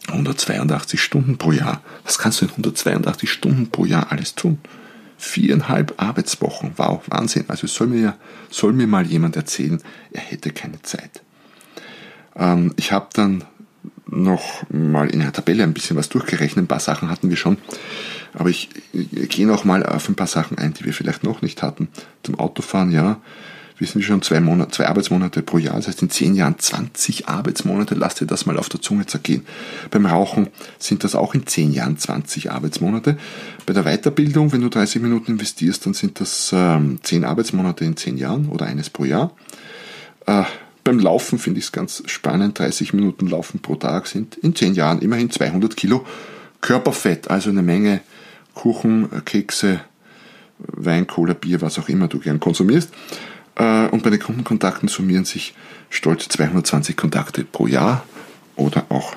182 0.08 1.00
Stunden 1.00 1.38
pro 1.38 1.52
Jahr. 1.52 1.82
Was 2.04 2.18
kannst 2.18 2.40
du 2.40 2.46
in 2.46 2.50
182 2.50 3.30
Stunden 3.30 3.70
pro 3.70 3.84
Jahr 3.84 4.10
alles 4.10 4.34
tun? 4.34 4.58
Viereinhalb 5.18 5.94
Arbeitswochen. 5.98 6.72
Wow, 6.76 7.02
Wahnsinn. 7.08 7.44
Also 7.48 7.66
soll 7.66 7.88
mir, 7.88 8.16
soll 8.50 8.72
mir 8.72 8.86
mal 8.86 9.06
jemand 9.06 9.36
erzählen, 9.36 9.80
er 10.12 10.22
hätte 10.22 10.50
keine 10.50 10.80
Zeit. 10.82 11.22
Ähm, 12.36 12.72
ich 12.76 12.92
habe 12.92 13.08
dann 13.12 13.44
noch 14.10 14.68
mal 14.70 15.08
in 15.08 15.20
der 15.20 15.32
Tabelle 15.32 15.62
ein 15.62 15.74
bisschen 15.74 15.96
was 15.96 16.08
durchgerechnet. 16.08 16.64
Ein 16.64 16.68
paar 16.68 16.80
Sachen 16.80 17.08
hatten 17.08 17.30
wir 17.30 17.36
schon. 17.36 17.58
Aber 18.34 18.48
ich, 18.48 18.68
gehe 18.92 19.46
noch 19.46 19.64
mal 19.64 19.84
auf 19.84 20.08
ein 20.08 20.14
paar 20.14 20.26
Sachen 20.26 20.58
ein, 20.58 20.74
die 20.74 20.84
wir 20.84 20.92
vielleicht 20.92 21.24
noch 21.24 21.42
nicht 21.42 21.62
hatten. 21.62 21.88
Zum 22.22 22.38
Autofahren, 22.38 22.92
ja, 22.92 23.20
wir 23.80 23.86
sind 23.86 24.02
schon 24.02 24.20
zwei, 24.20 24.40
Monate, 24.40 24.72
zwei 24.72 24.88
Arbeitsmonate 24.88 25.42
pro 25.42 25.56
Jahr. 25.56 25.76
Das 25.76 25.88
heißt, 25.88 26.02
in 26.02 26.10
zehn 26.10 26.34
Jahren 26.34 26.58
20 26.58 27.28
Arbeitsmonate. 27.28 27.94
Lass 27.94 28.14
dir 28.14 28.26
das 28.26 28.44
mal 28.44 28.58
auf 28.58 28.68
der 28.68 28.82
Zunge 28.82 29.06
zergehen. 29.06 29.46
Beim 29.90 30.04
Rauchen 30.04 30.48
sind 30.78 31.02
das 31.02 31.14
auch 31.14 31.34
in 31.34 31.46
zehn 31.46 31.72
Jahren 31.72 31.96
20 31.96 32.52
Arbeitsmonate. 32.52 33.16
Bei 33.64 33.72
der 33.72 33.84
Weiterbildung, 33.84 34.52
wenn 34.52 34.60
du 34.60 34.68
30 34.68 35.00
Minuten 35.00 35.32
investierst, 35.32 35.86
dann 35.86 35.94
sind 35.94 36.20
das 36.20 36.50
ähm, 36.52 36.98
10 37.02 37.24
Arbeitsmonate 37.24 37.86
in 37.86 37.96
zehn 37.96 38.18
Jahren 38.18 38.50
oder 38.50 38.66
eines 38.66 38.90
pro 38.90 39.04
Jahr. 39.04 39.32
Äh, 40.26 40.44
beim 40.90 40.98
Laufen 40.98 41.38
finde 41.38 41.60
ich 41.60 41.66
es 41.66 41.72
ganz 41.72 42.02
spannend. 42.06 42.58
30 42.58 42.94
Minuten 42.94 43.28
Laufen 43.28 43.60
pro 43.60 43.76
Tag 43.76 44.08
sind 44.08 44.34
in 44.38 44.56
10 44.56 44.74
Jahren 44.74 45.00
immerhin 45.00 45.30
200 45.30 45.76
Kilo 45.76 46.04
Körperfett, 46.60 47.30
also 47.30 47.48
eine 47.50 47.62
Menge 47.62 48.00
Kuchen, 48.54 49.08
Kekse, 49.24 49.80
Wein, 50.58 51.06
Cola, 51.06 51.34
Bier, 51.34 51.60
was 51.60 51.78
auch 51.78 51.88
immer 51.88 52.08
du 52.08 52.18
gern 52.18 52.40
konsumierst. 52.40 52.90
Äh, 53.54 53.86
und 53.86 54.02
bei 54.02 54.10
den 54.10 54.18
Kundenkontakten 54.18 54.88
summieren 54.88 55.24
sich 55.24 55.54
stolze 55.90 56.28
220 56.28 56.96
Kontakte 56.96 57.44
pro 57.44 57.68
Jahr 57.68 58.04
oder 58.56 58.86
auch 58.88 59.14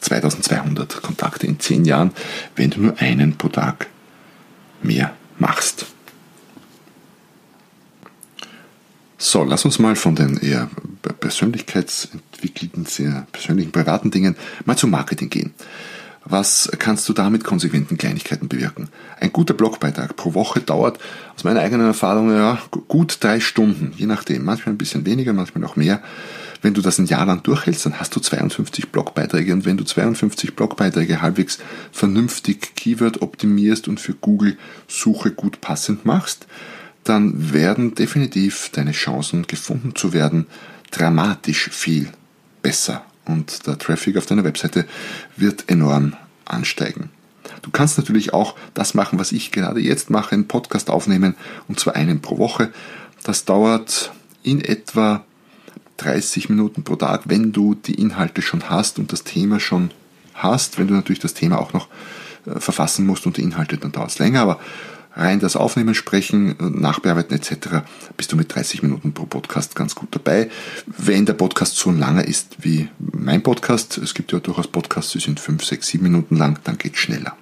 2200 0.00 1.02
Kontakte 1.02 1.48
in 1.48 1.58
10 1.58 1.84
Jahren, 1.84 2.12
wenn 2.54 2.70
du 2.70 2.80
nur 2.80 2.98
einen 3.00 3.36
pro 3.36 3.48
Tag 3.48 3.88
mehr 4.82 5.16
machst. 5.40 5.86
So, 9.20 9.42
lass 9.42 9.64
uns 9.64 9.80
mal 9.80 9.96
von 9.96 10.14
den 10.14 10.36
eher 10.36 10.70
persönlichkeitsentwickelten, 11.18 12.86
sehr 12.86 13.26
persönlichen, 13.32 13.72
privaten 13.72 14.12
Dingen 14.12 14.36
mal 14.64 14.76
zum 14.76 14.90
Marketing 14.90 15.28
gehen. 15.28 15.54
Was 16.24 16.70
kannst 16.78 17.08
du 17.08 17.12
da 17.12 17.28
mit 17.28 17.42
konsequenten 17.42 17.98
Kleinigkeiten 17.98 18.46
bewirken? 18.46 18.90
Ein 19.18 19.32
guter 19.32 19.54
Blogbeitrag 19.54 20.14
pro 20.14 20.34
Woche 20.34 20.60
dauert 20.60 21.00
aus 21.34 21.42
meiner 21.42 21.60
eigenen 21.60 21.86
Erfahrung 21.86 22.30
ja, 22.30 22.60
gut 22.86 23.18
drei 23.20 23.40
Stunden, 23.40 23.92
je 23.96 24.06
nachdem. 24.06 24.44
Manchmal 24.44 24.76
ein 24.76 24.78
bisschen 24.78 25.04
weniger, 25.04 25.32
manchmal 25.32 25.62
noch 25.62 25.74
mehr. 25.74 26.00
Wenn 26.62 26.74
du 26.74 26.80
das 26.80 26.98
ein 26.98 27.06
Jahr 27.06 27.26
lang 27.26 27.42
durchhältst, 27.42 27.86
dann 27.86 27.98
hast 27.98 28.14
du 28.14 28.20
52 28.20 28.90
Blogbeiträge 28.90 29.52
und 29.52 29.64
wenn 29.64 29.76
du 29.76 29.84
52 29.84 30.54
Blogbeiträge 30.54 31.22
halbwegs 31.22 31.58
vernünftig 31.90 32.76
Keyword 32.76 33.20
optimierst 33.20 33.88
und 33.88 33.98
für 33.98 34.14
Google 34.14 34.56
Suche 34.86 35.32
gut 35.32 35.60
passend 35.60 36.04
machst, 36.04 36.46
dann 37.08 37.52
werden 37.52 37.94
definitiv 37.94 38.70
deine 38.72 38.92
Chancen 38.92 39.46
gefunden 39.46 39.94
zu 39.94 40.12
werden 40.12 40.46
dramatisch 40.90 41.68
viel 41.70 42.10
besser 42.62 43.04
und 43.26 43.66
der 43.66 43.78
Traffic 43.78 44.16
auf 44.16 44.26
deiner 44.26 44.44
Webseite 44.44 44.86
wird 45.36 45.68
enorm 45.68 46.14
ansteigen. 46.44 47.10
Du 47.62 47.70
kannst 47.70 47.98
natürlich 47.98 48.32
auch 48.32 48.54
das 48.74 48.94
machen, 48.94 49.18
was 49.18 49.32
ich 49.32 49.50
gerade 49.50 49.80
jetzt 49.80 50.10
mache, 50.10 50.34
einen 50.34 50.48
Podcast 50.48 50.90
aufnehmen 50.90 51.34
und 51.66 51.80
zwar 51.80 51.96
einen 51.96 52.20
pro 52.20 52.38
Woche. 52.38 52.72
Das 53.22 53.44
dauert 53.44 54.12
in 54.42 54.60
etwa 54.60 55.24
30 55.98 56.48
Minuten 56.48 56.84
pro 56.84 56.96
Tag, 56.96 57.22
wenn 57.26 57.52
du 57.52 57.74
die 57.74 57.94
Inhalte 57.94 58.42
schon 58.42 58.70
hast 58.70 58.98
und 58.98 59.12
das 59.12 59.24
Thema 59.24 59.60
schon 59.60 59.90
hast. 60.34 60.78
Wenn 60.78 60.86
du 60.86 60.94
natürlich 60.94 61.18
das 61.18 61.34
Thema 61.34 61.58
auch 61.58 61.72
noch 61.72 61.88
äh, 62.46 62.60
verfassen 62.60 63.04
musst 63.06 63.26
und 63.26 63.36
die 63.36 63.42
Inhalte, 63.42 63.76
dann 63.76 63.92
dauert 63.92 64.10
es 64.10 64.18
länger. 64.18 64.42
Aber 64.42 64.60
rein 65.18 65.40
das 65.40 65.56
Aufnehmen, 65.56 65.94
Sprechen, 65.94 66.54
Nachbearbeiten 66.58 67.36
etc. 67.36 67.84
bist 68.16 68.32
du 68.32 68.36
mit 68.36 68.54
30 68.54 68.82
Minuten 68.82 69.12
pro 69.12 69.26
Podcast 69.26 69.74
ganz 69.74 69.94
gut 69.94 70.08
dabei. 70.12 70.48
Wenn 70.86 71.26
der 71.26 71.34
Podcast 71.34 71.76
so 71.76 71.90
langer 71.90 72.24
ist 72.24 72.56
wie 72.60 72.88
mein 72.98 73.42
Podcast, 73.42 73.98
es 73.98 74.14
gibt 74.14 74.32
ja 74.32 74.38
durchaus 74.38 74.68
Podcasts, 74.68 75.12
die 75.12 75.20
sind 75.20 75.40
5, 75.40 75.64
6, 75.64 75.86
7 75.86 76.02
Minuten 76.02 76.36
lang, 76.36 76.60
dann 76.64 76.78
geht 76.78 76.94
es 76.94 77.00
schneller. 77.00 77.36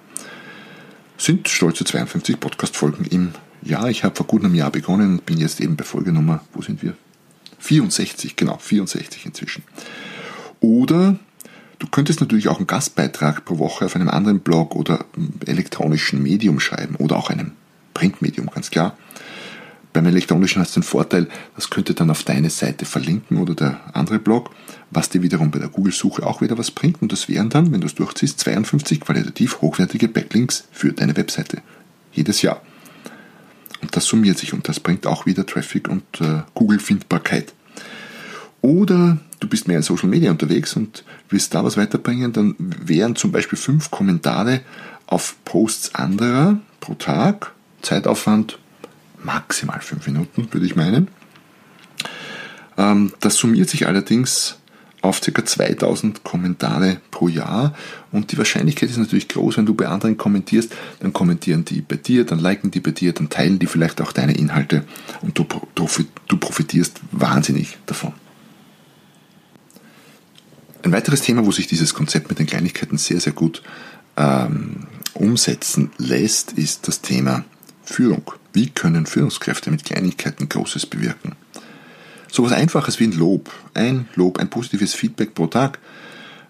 Sind 1.17 1.47
stolze 1.47 1.85
52 1.85 2.39
Podcast-Folgen 2.39 3.05
im 3.05 3.31
Jahr. 3.61 3.89
Ich 3.89 4.03
habe 4.03 4.15
vor 4.15 4.27
gut 4.27 4.43
einem 4.43 4.55
Jahr 4.55 4.71
begonnen 4.71 5.13
und 5.13 5.25
bin 5.25 5.37
jetzt 5.37 5.61
eben 5.61 5.75
bei 5.75 5.83
Folge 5.83 6.11
Nummer, 6.11 6.41
wo 6.53 6.61
sind 6.61 6.81
wir? 6.83 6.95
64, 7.59 8.35
genau, 8.35 8.57
64 8.57 9.25
inzwischen. 9.25 9.63
Oder 10.59 11.19
Du 11.79 11.85
könntest 11.87 12.21
natürlich 12.21 12.47
auch 12.47 12.57
einen 12.57 12.65
Gastbeitrag 12.65 13.45
pro 13.45 13.59
Woche 13.59 13.85
auf 13.85 13.95
einem 13.95 14.09
anderen 14.09 14.39
Blog 14.39 14.75
oder 14.75 15.05
elektronischen 15.45 16.23
Medium 16.23 16.59
schreiben 16.59 16.95
oder 16.95 17.17
auch 17.17 17.29
einem 17.29 17.51
Printmedium, 17.97 18.47
ganz 18.51 18.69
klar. 18.69 18.95
Beim 19.91 20.05
elektronischen 20.05 20.61
hast 20.61 20.75
du 20.75 20.81
den 20.81 20.85
Vorteil, 20.85 21.27
das 21.55 21.71
könnte 21.71 21.95
dann 21.95 22.11
auf 22.11 22.21
deine 22.23 22.51
Seite 22.51 22.85
verlinken 22.85 23.37
oder 23.37 23.55
der 23.55 23.79
andere 23.95 24.19
Blog, 24.19 24.51
was 24.91 25.09
dir 25.09 25.23
wiederum 25.23 25.49
bei 25.49 25.57
der 25.57 25.69
Google-Suche 25.69 26.23
auch 26.23 26.39
wieder 26.39 26.59
was 26.59 26.69
bringt. 26.69 27.01
Und 27.01 27.11
das 27.11 27.27
wären 27.27 27.49
dann, 27.49 27.71
wenn 27.71 27.81
du 27.81 27.87
es 27.87 27.95
durchziehst, 27.95 28.39
52 28.39 29.01
qualitativ 29.01 29.61
hochwertige 29.61 30.07
Backlinks 30.07 30.65
für 30.71 30.93
deine 30.93 31.17
Webseite. 31.17 31.63
Jedes 32.11 32.43
Jahr. 32.43 32.61
Und 33.81 33.95
das 33.95 34.05
summiert 34.05 34.37
sich 34.37 34.53
und 34.53 34.69
das 34.69 34.79
bringt 34.79 35.07
auch 35.07 35.25
wieder 35.25 35.43
Traffic 35.47 35.87
und 35.89 36.03
äh, 36.21 36.43
Google-Findbarkeit. 36.53 37.55
Oder 38.61 39.17
du 39.39 39.47
bist 39.47 39.67
mehr 39.67 39.77
in 39.77 39.83
Social 39.83 40.09
Media 40.09 40.29
unterwegs 40.29 40.75
und 40.75 41.03
willst 41.29 41.55
da 41.55 41.63
was 41.63 41.77
weiterbringen, 41.77 42.33
dann 42.33 42.53
wären 42.59 43.15
zum 43.15 43.31
Beispiel 43.31 43.57
fünf 43.57 43.89
Kommentare 43.89 44.61
auf 45.07 45.35
Posts 45.43 45.95
anderer 45.95 46.59
pro 46.79 46.93
Tag 46.93 47.53
Zeitaufwand 47.81 48.59
maximal 49.23 49.81
fünf 49.81 50.05
Minuten, 50.07 50.47
würde 50.51 50.65
ich 50.65 50.75
meinen. 50.75 51.07
Ähm, 52.77 53.13
das 53.19 53.35
summiert 53.35 53.69
sich 53.69 53.87
allerdings 53.87 54.57
auf 55.01 55.21
ca. 55.21 55.45
2000 55.45 56.23
Kommentare 56.23 56.97
pro 57.11 57.27
Jahr 57.27 57.75
und 58.11 58.31
die 58.31 58.37
Wahrscheinlichkeit 58.37 58.89
ist 58.89 58.97
natürlich 58.97 59.27
groß, 59.27 59.57
wenn 59.57 59.65
du 59.65 59.73
bei 59.73 59.87
anderen 59.87 60.17
kommentierst, 60.17 60.73
dann 60.99 61.13
kommentieren 61.13 61.65
die 61.65 61.81
bei 61.81 61.95
dir, 61.95 62.25
dann 62.25 62.39
liken 62.39 62.71
die 62.71 62.79
bei 62.79 62.91
dir, 62.91 63.13
dann 63.13 63.29
teilen 63.29 63.59
die 63.59 63.67
vielleicht 63.67 64.01
auch 64.01 64.11
deine 64.11 64.35
Inhalte 64.35 64.83
und 65.21 65.37
du, 65.37 65.45
du 65.75 66.37
profitierst 66.37 66.99
wahnsinnig 67.11 67.77
davon. 67.85 68.13
Ein 70.83 70.91
weiteres 70.91 71.21
Thema, 71.21 71.45
wo 71.45 71.51
sich 71.51 71.67
dieses 71.67 71.93
Konzept 71.93 72.29
mit 72.29 72.39
den 72.39 72.47
Kleinigkeiten 72.47 72.97
sehr, 72.97 73.19
sehr 73.19 73.33
gut 73.33 73.61
ähm, 74.15 74.87
umsetzen 75.13 75.91
lässt, 75.97 76.53
ist 76.53 76.87
das 76.87 77.01
Thema 77.01 77.45
Führung. 77.87 78.31
Wie 78.53 78.69
können 78.69 79.05
Führungskräfte 79.05 79.71
mit 79.71 79.85
Kleinigkeiten 79.85 80.49
Großes 80.49 80.85
bewirken? 80.85 81.35
So 82.29 82.43
etwas 82.43 82.57
Einfaches 82.57 82.99
wie 82.99 83.05
ein 83.05 83.13
Lob, 83.13 83.51
ein 83.73 84.07
Lob, 84.15 84.39
ein 84.39 84.49
positives 84.49 84.93
Feedback 84.93 85.33
pro 85.33 85.47
Tag, 85.47 85.79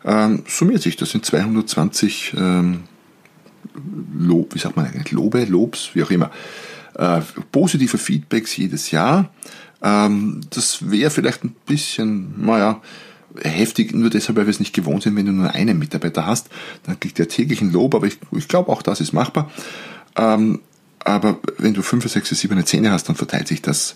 ähm, 0.04 0.44
summiert 0.48 0.82
sich. 0.82 0.96
Das 0.96 1.12
sind 1.12 1.26
220 1.26 2.34
ähm, 2.38 2.84
Lob, 4.18 4.56
wie 4.56 4.60
sagt 4.60 4.76
man 4.76 4.88
eigentlich, 4.88 5.12
Lobe, 5.12 5.46
Lobs, 5.46 5.92
wie 5.94 6.04
auch 6.04 6.10
immer. 6.10 6.32
Äh, 6.96 7.22
positive 7.52 7.98
Feedbacks 7.98 8.58
jedes 8.58 8.90
Jahr. 8.90 9.30
Ähm, 9.84 10.42
das 10.50 10.90
wäre 10.90 11.12
vielleicht 11.12 11.44
ein 11.44 11.56
bisschen, 11.68 12.44
naja, 12.44 12.82
heftig, 13.44 13.94
nur 13.94 14.10
deshalb, 14.10 14.38
weil 14.38 14.48
wir 14.48 14.52
es 14.52 14.60
nicht 14.60 14.74
gewohnt 14.74 15.04
sind, 15.04 15.16
wenn 15.16 15.28
du 15.28 15.32
nur 15.32 15.52
einen 15.52 15.78
Mitarbeiter 15.78 16.26
hast, 16.26 16.50
dann 16.84 17.00
kriegt 17.00 17.20
er 17.20 17.28
täglich 17.28 17.62
ein 17.62 17.72
Lob, 17.72 17.94
aber 17.94 18.08
ich, 18.08 18.18
ich 18.32 18.48
glaube, 18.48 18.72
auch 18.72 18.82
das 18.82 19.02
ist 19.02 19.14
machbar. 19.14 19.52
Ähm, 20.16 20.62
aber 21.08 21.40
wenn 21.58 21.74
du 21.74 21.82
5, 21.82 22.10
6, 22.10 22.30
7 22.30 22.66
Zähne 22.66 22.92
hast, 22.92 23.08
dann 23.08 23.16
verteilt 23.16 23.48
sich 23.48 23.62
das 23.62 23.96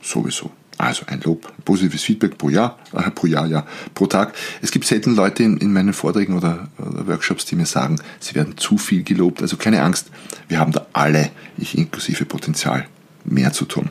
sowieso. 0.00 0.50
Also 0.78 1.04
ein 1.06 1.20
Lob, 1.20 1.52
positives 1.66 2.02
Feedback 2.02 2.38
pro 2.38 2.48
Jahr, 2.48 2.78
äh, 2.94 3.10
pro 3.10 3.26
Jahr, 3.26 3.46
ja, 3.46 3.66
pro 3.94 4.06
Tag. 4.06 4.34
Es 4.62 4.70
gibt 4.70 4.86
selten 4.86 5.14
Leute 5.14 5.42
in, 5.42 5.58
in 5.58 5.70
meinen 5.74 5.92
Vorträgen 5.92 6.34
oder, 6.34 6.68
oder, 6.78 7.06
Workshops, 7.06 7.44
die 7.44 7.56
mir 7.56 7.66
sagen, 7.66 8.00
sie 8.20 8.34
werden 8.34 8.56
zu 8.56 8.78
viel 8.78 9.02
gelobt. 9.02 9.42
Also 9.42 9.58
keine 9.58 9.82
Angst, 9.82 10.10
wir 10.48 10.58
haben 10.58 10.72
da 10.72 10.86
alle, 10.94 11.30
ich 11.58 11.76
inklusive 11.76 12.24
Potenzial, 12.24 12.86
mehr 13.24 13.52
zu 13.52 13.66
tun. 13.66 13.90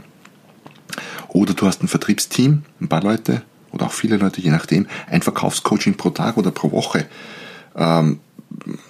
Oder 1.28 1.54
du 1.54 1.68
hast 1.68 1.84
ein 1.84 1.88
Vertriebsteam, 1.88 2.64
ein 2.82 2.88
paar 2.88 3.04
Leute 3.04 3.44
oder 3.74 3.86
auch 3.86 3.94
viele 3.94 4.18
Leute, 4.18 4.42
je 4.42 4.50
nachdem, 4.50 4.88
ein 5.08 5.22
Verkaufscoaching 5.22 5.98
pro 5.98 6.10
Tag 6.10 6.38
oder 6.38 6.50
pro 6.50 6.72
Woche. 6.72 7.06
Ähm, 7.76 8.20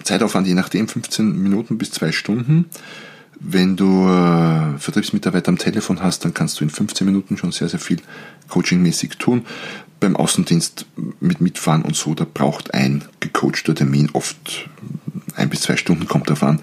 Zeitaufwand 0.02 0.46
je 0.46 0.54
nachdem 0.54 0.88
15 0.88 1.42
Minuten 1.42 1.76
bis 1.76 1.90
zwei 1.90 2.12
Stunden. 2.12 2.70
Wenn 3.38 3.76
du 3.76 4.08
äh, 4.08 4.78
Vertriebsmitarbeiter 4.78 5.48
am 5.48 5.58
Telefon 5.58 6.02
hast, 6.02 6.24
dann 6.24 6.32
kannst 6.32 6.58
du 6.58 6.64
in 6.64 6.70
15 6.70 7.06
Minuten 7.06 7.36
schon 7.36 7.52
sehr, 7.52 7.68
sehr 7.68 7.80
viel 7.80 8.00
coachingmäßig 8.48 9.18
tun. 9.18 9.44
Beim 10.00 10.16
Außendienst 10.16 10.86
mit 11.20 11.40
Mitfahren 11.40 11.82
und 11.82 11.96
so, 11.96 12.14
da 12.14 12.24
braucht 12.24 12.74
ein 12.74 13.04
gecoachter 13.20 13.74
Termin 13.74 14.10
oft 14.12 14.68
ein 15.34 15.50
bis 15.50 15.62
zwei 15.62 15.76
Stunden, 15.76 16.06
kommt 16.06 16.28
darauf 16.28 16.42
an. 16.42 16.60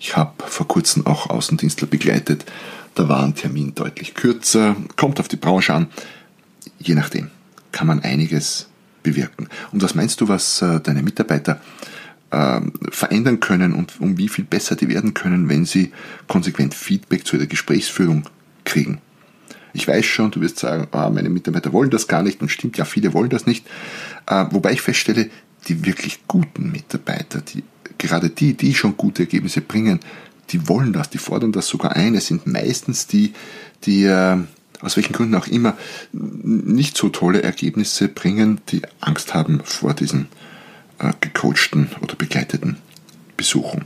Ich 0.00 0.16
habe 0.16 0.32
vor 0.46 0.66
kurzem 0.66 1.06
auch 1.06 1.30
Außendienstler 1.30 1.88
begleitet. 1.88 2.44
Da 2.94 3.08
war 3.08 3.22
ein 3.22 3.34
Termin 3.34 3.74
deutlich 3.74 4.14
kürzer, 4.14 4.76
kommt 4.96 5.20
auf 5.20 5.28
die 5.28 5.36
Branche 5.36 5.74
an, 5.74 5.88
je 6.78 6.94
nachdem 6.94 7.30
kann 7.72 7.86
man 7.86 8.00
einiges 8.00 8.68
bewirken. 9.02 9.48
Und 9.70 9.82
was 9.82 9.94
meinst 9.94 10.20
du, 10.20 10.28
was 10.28 10.62
äh, 10.62 10.80
deine 10.80 11.02
Mitarbeiter 11.02 11.60
ähm, 12.32 12.72
verändern 12.90 13.40
können 13.40 13.72
und 13.72 14.00
um 14.00 14.18
wie 14.18 14.28
viel 14.28 14.44
besser 14.44 14.76
die 14.76 14.88
werden 14.88 15.14
können, 15.14 15.48
wenn 15.48 15.64
sie 15.64 15.92
konsequent 16.26 16.74
Feedback 16.74 17.26
zu 17.26 17.36
der 17.36 17.46
Gesprächsführung 17.46 18.24
kriegen. 18.64 19.00
Ich 19.72 19.86
weiß 19.86 20.04
schon, 20.06 20.30
du 20.30 20.40
wirst 20.40 20.58
sagen, 20.58 20.88
ah, 20.92 21.10
meine 21.10 21.28
Mitarbeiter 21.28 21.72
wollen 21.72 21.90
das 21.90 22.08
gar 22.08 22.22
nicht 22.22 22.40
und 22.40 22.48
stimmt, 22.48 22.78
ja, 22.78 22.84
viele 22.84 23.12
wollen 23.12 23.28
das 23.28 23.46
nicht. 23.46 23.66
Äh, 24.26 24.46
wobei 24.50 24.72
ich 24.72 24.80
feststelle, 24.80 25.30
die 25.68 25.84
wirklich 25.84 26.26
guten 26.26 26.72
Mitarbeiter, 26.72 27.42
die, 27.42 27.62
gerade 27.98 28.30
die, 28.30 28.54
die 28.54 28.74
schon 28.74 28.96
gute 28.96 29.22
Ergebnisse 29.24 29.60
bringen, 29.60 30.00
die 30.50 30.68
wollen 30.68 30.92
das, 30.92 31.10
die 31.10 31.18
fordern 31.18 31.52
das 31.52 31.68
sogar 31.68 31.96
ein. 31.96 32.14
Es 32.14 32.26
sind 32.26 32.46
meistens 32.46 33.06
die, 33.06 33.32
die 33.84 34.04
äh, 34.04 34.38
aus 34.80 34.96
welchen 34.96 35.12
Gründen 35.12 35.34
auch 35.34 35.46
immer 35.46 35.76
nicht 36.12 36.96
so 36.96 37.08
tolle 37.08 37.42
Ergebnisse 37.42 38.08
bringen, 38.08 38.60
die 38.68 38.82
Angst 39.00 39.34
haben 39.34 39.60
vor 39.64 39.94
diesen 39.94 40.28
gecoachten 41.20 41.90
oder 42.00 42.14
begleiteten 42.14 42.78
Besuchen. 43.36 43.84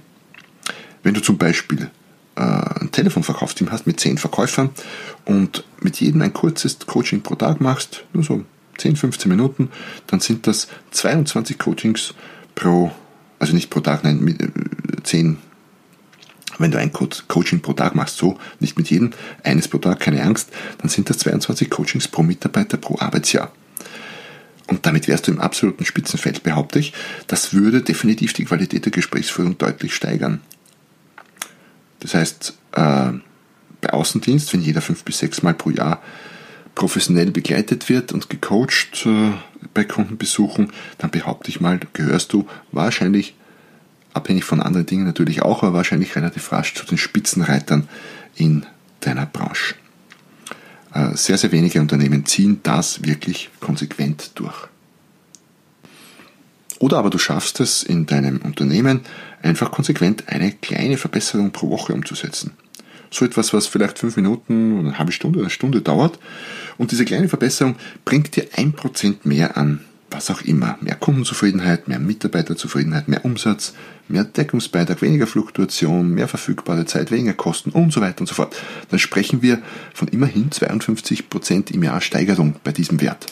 Wenn 1.03 1.15
du 1.15 1.21
zum 1.21 1.39
Beispiel 1.39 1.91
äh, 2.37 2.41
ein 2.41 2.91
Telefonverkaufsteam 2.93 3.71
hast 3.73 3.87
mit 3.87 4.01
zehn 4.01 4.19
Verkäufern 4.19 4.71
und 5.25 5.65
mit 5.81 6.01
jedem 6.01 6.23
ein 6.23 6.33
kurzes 6.33 6.79
Coaching 6.81 7.23
pro 7.23 7.35
Tag 7.35 7.61
machst, 7.61 8.05
nur 8.13 8.25
so 8.25 8.45
10, 8.79 8.97
15 8.97 9.29
Minuten, 9.29 9.71
dann 10.07 10.21
sind 10.21 10.47
das 10.47 10.69
22 10.93 11.59
Coachings 11.59 12.15
pro, 12.55 12.91
also 13.39 13.55
nicht 13.55 13.71
pro 13.71 13.81
Tag, 13.81 14.05
nein, 14.05 14.21
mit, 14.21 14.39
10, 15.03 15.33
äh, 15.33 15.37
wenn 16.59 16.71
du 16.71 16.79
ein 16.79 16.93
Coaching 16.93 17.61
pro 17.61 17.73
Tag 17.73 17.95
machst, 17.95 18.17
so, 18.19 18.39
nicht 18.59 18.77
mit 18.77 18.91
jedem, 18.91 19.13
eines 19.43 19.69
pro 19.69 19.79
Tag, 19.79 20.01
keine 20.01 20.23
Angst, 20.23 20.51
dann 20.79 20.89
sind 20.89 21.09
das 21.09 21.19
22 21.19 21.71
Coachings 21.71 22.09
pro 22.09 22.23
Mitarbeiter 22.23 22.77
pro 22.77 22.99
Arbeitsjahr. 22.99 23.51
Und 24.71 24.87
damit 24.87 25.09
wärst 25.09 25.27
du 25.27 25.33
im 25.33 25.41
absoluten 25.41 25.85
Spitzenfeld, 25.85 26.45
behaupte 26.45 26.79
ich. 26.79 26.93
Das 27.27 27.53
würde 27.53 27.83
definitiv 27.83 28.33
die 28.33 28.45
Qualität 28.45 28.85
der 28.85 28.93
Gesprächsführung 28.93 29.59
deutlich 29.59 29.95
steigern. 29.95 30.41
Das 31.99 32.15
heißt, 32.15 32.55
äh, 32.73 33.13
bei 33.81 33.91
Außendienst, 33.91 34.53
wenn 34.53 34.61
jeder 34.63 34.81
fünf 34.81 35.05
bis 35.05 35.19
sechs 35.19 35.43
Mal 35.43 35.55
pro 35.55 35.71
Jahr 35.71 36.01
professionell 36.77 37.33
begleitet 37.33 37.89
wird 37.89 38.13
und 38.13 38.31
gecoacht 38.31 39.05
äh, 39.07 39.33
bei 39.75 39.85
Kundenbesuchen, 39.85 40.73
dann 40.99 41.11
behaupte 41.11 41.51
ich 41.51 41.61
mal, 41.61 41.81
gehörst 41.93 42.33
du 42.33 42.47
wahrscheinlich, 42.71 43.35
abhängig 44.15 44.45
von 44.45 44.63
anderen 44.63 44.87
Dingen 44.87 45.05
natürlich 45.05 45.43
auch, 45.43 45.65
aber 45.65 45.75
wahrscheinlich 45.75 46.15
relativ 46.15 46.53
rasch 46.53 46.75
zu 46.75 46.87
den 46.87 46.97
Spitzenreitern 46.97 47.89
in 48.37 48.67
deiner 49.01 49.27
Branche. 49.27 49.75
Äh, 50.93 51.17
sehr, 51.17 51.39
sehr 51.39 51.53
wenige 51.53 51.81
Unternehmen 51.81 52.27
ziehen 52.27 52.61
das 52.63 53.05
wirklich 53.05 53.51
konsequent 53.61 54.33
durch. 54.35 54.69
Oder 56.79 56.99
aber 56.99 57.11
du 57.11 57.19
schaffst 57.19 57.61
es 57.61 57.83
in 57.83 58.07
deinem 58.07 58.39
Unternehmen 58.39 59.03
einfach 59.43 59.71
konsequent 59.71 60.29
eine 60.29 60.51
kleine 60.51 60.97
Verbesserung 60.97 61.53
pro 61.53 61.69
Woche 61.69 61.93
umzusetzen. 61.93 62.53
So 63.11 63.25
etwas, 63.25 63.53
was 63.53 63.67
vielleicht 63.67 63.99
fünf 63.99 64.17
Minuten 64.17 64.79
oder 64.79 64.89
eine 64.89 64.99
halbe 64.99 65.13
Stunde 65.13 65.39
oder 65.39 65.47
eine 65.47 65.51
Stunde 65.51 65.83
dauert. 65.83 66.19
Und 66.79 66.93
diese 66.93 67.05
kleine 67.05 67.29
Verbesserung 67.29 67.77
bringt 68.05 68.35
dir 68.35 68.47
ein 68.57 68.73
Prozent 68.73 69.27
mehr 69.27 69.57
an 69.57 69.81
was 70.11 70.31
auch 70.31 70.43
immer. 70.43 70.77
Mehr 70.81 70.97
Kundenzufriedenheit, 70.97 71.89
mehr 71.89 71.99
Mitarbeiterzufriedenheit, 71.99 73.09
mehr 73.09 73.25
Umsatz, 73.25 73.75
mehr 74.09 74.25
Deckungsbeitrag, 74.25 75.03
weniger 75.03 75.27
Fluktuation, 75.27 76.11
mehr 76.11 76.29
verfügbare 76.29 76.85
Zeit, 76.85 77.11
weniger 77.11 77.35
Kosten 77.35 77.71
und 77.71 77.93
so 77.93 78.01
weiter 78.01 78.21
und 78.21 78.27
so 78.27 78.35
fort. 78.35 78.57
Dann 78.89 78.99
sprechen 78.99 79.43
wir 79.43 79.61
von 79.95 80.09
immerhin 80.09 80.51
52 80.51 81.31
Prozent 81.31 81.71
im 81.71 81.83
Jahr 81.83 82.01
Steigerung 82.01 82.57
bei 82.65 82.73
diesem 82.73 83.01
Wert. 83.01 83.27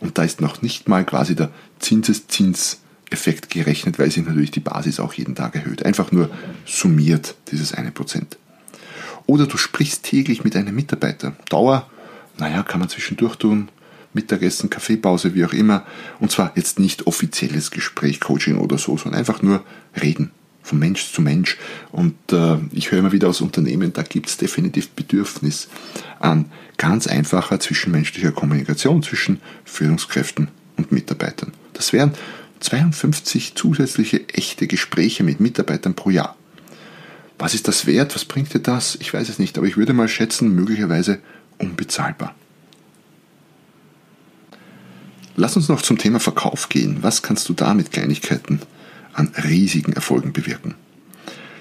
Und 0.00 0.18
da 0.18 0.24
ist 0.24 0.40
noch 0.40 0.62
nicht 0.62 0.88
mal 0.88 1.04
quasi 1.04 1.34
der 1.34 1.50
Zinseszinseffekt 1.78 3.50
gerechnet, 3.50 3.98
weil 3.98 4.10
sich 4.10 4.24
natürlich 4.24 4.50
die 4.50 4.60
Basis 4.60 5.00
auch 5.00 5.12
jeden 5.14 5.34
Tag 5.34 5.54
erhöht. 5.54 5.84
Einfach 5.84 6.12
nur 6.12 6.30
summiert 6.66 7.36
dieses 7.50 7.72
eine 7.72 7.92
Prozent. 7.92 8.36
Oder 9.26 9.46
du 9.46 9.56
sprichst 9.56 10.02
täglich 10.02 10.44
mit 10.44 10.56
einem 10.56 10.74
Mitarbeiter. 10.74 11.36
Dauer, 11.48 11.88
naja, 12.38 12.62
kann 12.64 12.80
man 12.80 12.88
zwischendurch 12.88 13.36
tun, 13.36 13.68
Mittagessen, 14.14 14.70
Kaffeepause, 14.70 15.34
wie 15.34 15.44
auch 15.44 15.52
immer. 15.52 15.84
Und 16.20 16.30
zwar 16.30 16.52
jetzt 16.54 16.78
nicht 16.78 17.06
offizielles 17.06 17.70
Gespräch, 17.70 18.20
Coaching 18.20 18.58
oder 18.58 18.78
so, 18.78 18.96
sondern 18.96 19.18
einfach 19.18 19.42
nur 19.42 19.62
reden. 20.00 20.30
Von 20.62 20.78
Mensch 20.78 21.12
zu 21.12 21.22
Mensch. 21.22 21.58
Und 21.90 22.14
äh, 22.30 22.58
ich 22.70 22.90
höre 22.90 23.00
immer 23.00 23.12
wieder 23.12 23.28
aus 23.28 23.40
Unternehmen, 23.40 23.92
da 23.92 24.02
gibt 24.02 24.28
es 24.28 24.36
definitiv 24.36 24.90
Bedürfnis 24.90 25.68
an 26.20 26.46
ganz 26.76 27.06
einfacher 27.08 27.58
zwischenmenschlicher 27.58 28.30
Kommunikation 28.32 29.02
zwischen 29.02 29.40
Führungskräften 29.64 30.48
und 30.76 30.92
Mitarbeitern. 30.92 31.52
Das 31.72 31.92
wären 31.92 32.12
52 32.60 33.54
zusätzliche 33.56 34.28
echte 34.28 34.68
Gespräche 34.68 35.24
mit 35.24 35.40
Mitarbeitern 35.40 35.94
pro 35.94 36.10
Jahr. 36.10 36.36
Was 37.38 37.54
ist 37.54 37.66
das 37.66 37.86
wert? 37.86 38.14
Was 38.14 38.24
bringt 38.24 38.54
dir 38.54 38.60
das? 38.60 38.96
Ich 39.00 39.12
weiß 39.12 39.28
es 39.28 39.40
nicht, 39.40 39.58
aber 39.58 39.66
ich 39.66 39.76
würde 39.76 39.92
mal 39.92 40.06
schätzen, 40.06 40.54
möglicherweise 40.54 41.18
unbezahlbar. 41.58 42.36
Lass 45.36 45.56
uns 45.56 45.68
noch 45.68 45.82
zum 45.82 45.98
Thema 45.98 46.20
Verkauf 46.20 46.68
gehen. 46.68 46.98
Was 47.00 47.22
kannst 47.22 47.48
du 47.48 47.54
da 47.54 47.74
mit 47.74 47.90
Kleinigkeiten 47.90 48.60
an 49.14 49.32
riesigen 49.44 49.92
Erfolgen 49.92 50.32
bewirken? 50.32 50.74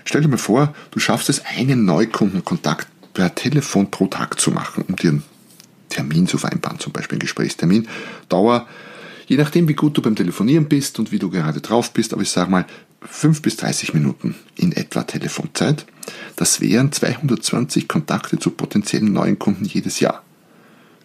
Stell 0.03 0.21
dir 0.21 0.27
mal 0.27 0.37
vor, 0.37 0.73
du 0.91 0.99
schaffst 0.99 1.29
es, 1.29 1.45
einen 1.45 1.85
Neukundenkontakt 1.85 2.87
per 3.13 3.33
Telefon 3.33 3.91
pro 3.91 4.07
Tag 4.07 4.39
zu 4.39 4.51
machen, 4.51 4.83
um 4.87 4.95
dir 4.95 5.11
einen 5.11 5.23
Termin 5.89 6.27
zu 6.27 6.37
vereinbaren, 6.37 6.79
zum 6.79 6.91
Beispiel 6.91 7.15
einen 7.15 7.21
Gesprächstermin. 7.21 7.87
Dauer, 8.29 8.67
je 9.27 9.37
nachdem, 9.37 9.67
wie 9.67 9.73
gut 9.73 9.97
du 9.97 10.01
beim 10.01 10.15
Telefonieren 10.15 10.67
bist 10.67 10.99
und 10.99 11.11
wie 11.11 11.19
du 11.19 11.29
gerade 11.29 11.61
drauf 11.61 11.93
bist, 11.93 12.13
aber 12.13 12.23
ich 12.23 12.29
sage 12.29 12.51
mal 12.51 12.65
5 13.01 13.41
bis 13.41 13.57
30 13.57 13.93
Minuten 13.93 14.35
in 14.55 14.71
etwa 14.71 15.03
Telefonzeit. 15.03 15.85
Das 16.35 16.61
wären 16.61 16.91
220 16.91 17.87
Kontakte 17.87 18.37
zu 18.37 18.51
potenziellen 18.51 19.13
neuen 19.13 19.39
Kunden 19.39 19.65
jedes 19.65 19.99
Jahr. 19.99 20.23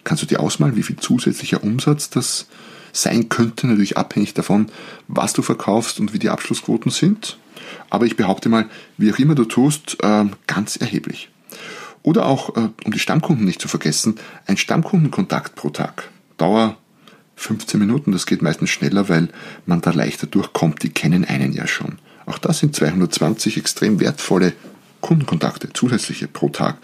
Kannst 0.07 0.23
du 0.23 0.27
dir 0.27 0.39
ausmalen, 0.39 0.77
wie 0.77 0.83
viel 0.83 0.95
zusätzlicher 0.95 1.61
Umsatz 1.65 2.09
das 2.09 2.45
sein 2.93 3.27
könnte? 3.27 3.67
Natürlich 3.67 3.97
abhängig 3.97 4.33
davon, 4.33 4.67
was 5.09 5.33
du 5.33 5.41
verkaufst 5.41 5.99
und 5.99 6.13
wie 6.13 6.19
die 6.19 6.29
Abschlussquoten 6.29 6.91
sind. 6.91 7.37
Aber 7.89 8.05
ich 8.05 8.15
behaupte 8.15 8.47
mal, 8.47 8.69
wie 8.97 9.11
auch 9.11 9.19
immer 9.19 9.35
du 9.35 9.43
tust, 9.43 9.97
ähm, 10.01 10.31
ganz 10.47 10.77
erheblich. 10.77 11.29
Oder 12.03 12.25
auch, 12.25 12.55
äh, 12.55 12.69
um 12.85 12.91
die 12.93 12.99
Stammkunden 12.99 13.43
nicht 13.43 13.59
zu 13.59 13.67
vergessen, 13.67 14.15
ein 14.45 14.55
Stammkundenkontakt 14.55 15.55
pro 15.55 15.71
Tag. 15.71 16.09
Dauer 16.37 16.77
15 17.35 17.77
Minuten, 17.77 18.13
das 18.13 18.25
geht 18.25 18.41
meistens 18.41 18.69
schneller, 18.69 19.09
weil 19.09 19.27
man 19.65 19.81
da 19.81 19.91
leichter 19.91 20.25
durchkommt, 20.25 20.83
die 20.83 20.89
kennen 20.89 21.25
einen 21.25 21.51
ja 21.51 21.67
schon. 21.67 21.97
Auch 22.25 22.37
das 22.37 22.59
sind 22.59 22.73
220 22.73 23.57
extrem 23.57 23.99
wertvolle 23.99 24.53
Kundenkontakte, 25.01 25.73
zusätzliche 25.73 26.29
pro 26.29 26.47
Tag. 26.47 26.77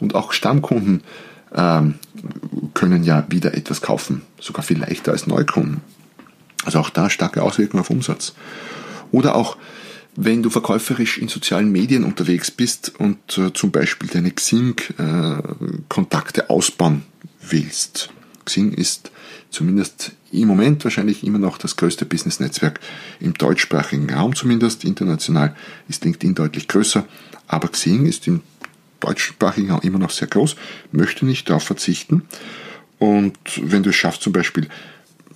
Und 0.00 0.14
auch 0.14 0.32
Stammkunden 0.32 1.02
ähm, 1.54 1.94
können 2.80 3.04
ja 3.04 3.26
wieder 3.28 3.52
etwas 3.52 3.82
kaufen, 3.82 4.22
sogar 4.40 4.62
viel 4.62 4.78
leichter 4.78 5.12
als 5.12 5.26
Neukunden. 5.26 5.82
Also 6.64 6.78
auch 6.78 6.88
da 6.88 7.10
starke 7.10 7.42
Auswirkungen 7.42 7.82
auf 7.82 7.90
Umsatz. 7.90 8.32
Oder 9.12 9.34
auch, 9.34 9.58
wenn 10.16 10.42
du 10.42 10.48
verkäuferisch 10.48 11.18
in 11.18 11.28
sozialen 11.28 11.70
Medien 11.70 12.04
unterwegs 12.04 12.50
bist 12.50 12.94
und 12.98 13.36
äh, 13.36 13.52
zum 13.52 13.70
Beispiel 13.70 14.08
deine 14.08 14.30
Xing-Kontakte 14.30 16.40
äh, 16.40 16.46
ausbauen 16.46 17.02
willst. 17.42 18.08
Xing 18.46 18.72
ist 18.72 19.10
zumindest 19.50 20.12
im 20.32 20.48
Moment 20.48 20.82
wahrscheinlich 20.82 21.22
immer 21.22 21.38
noch 21.38 21.58
das 21.58 21.76
größte 21.76 22.06
Business-Netzwerk 22.06 22.80
im 23.20 23.34
deutschsprachigen 23.34 24.10
Raum 24.10 24.34
zumindest. 24.34 24.84
International 24.84 25.54
ist 25.86 26.02
LinkedIn 26.02 26.34
deutlich 26.34 26.66
größer, 26.66 27.06
aber 27.46 27.68
Xing 27.68 28.06
ist 28.06 28.26
im 28.26 28.40
deutschsprachigen 29.00 29.70
Raum 29.70 29.80
immer 29.82 29.98
noch 29.98 30.12
sehr 30.12 30.28
groß, 30.28 30.56
möchte 30.92 31.26
nicht 31.26 31.50
darauf 31.50 31.64
verzichten. 31.64 32.22
Und 33.00 33.38
wenn 33.62 33.82
du 33.82 33.90
es 33.90 33.96
schaffst, 33.96 34.22
zum 34.22 34.32
Beispiel 34.32 34.68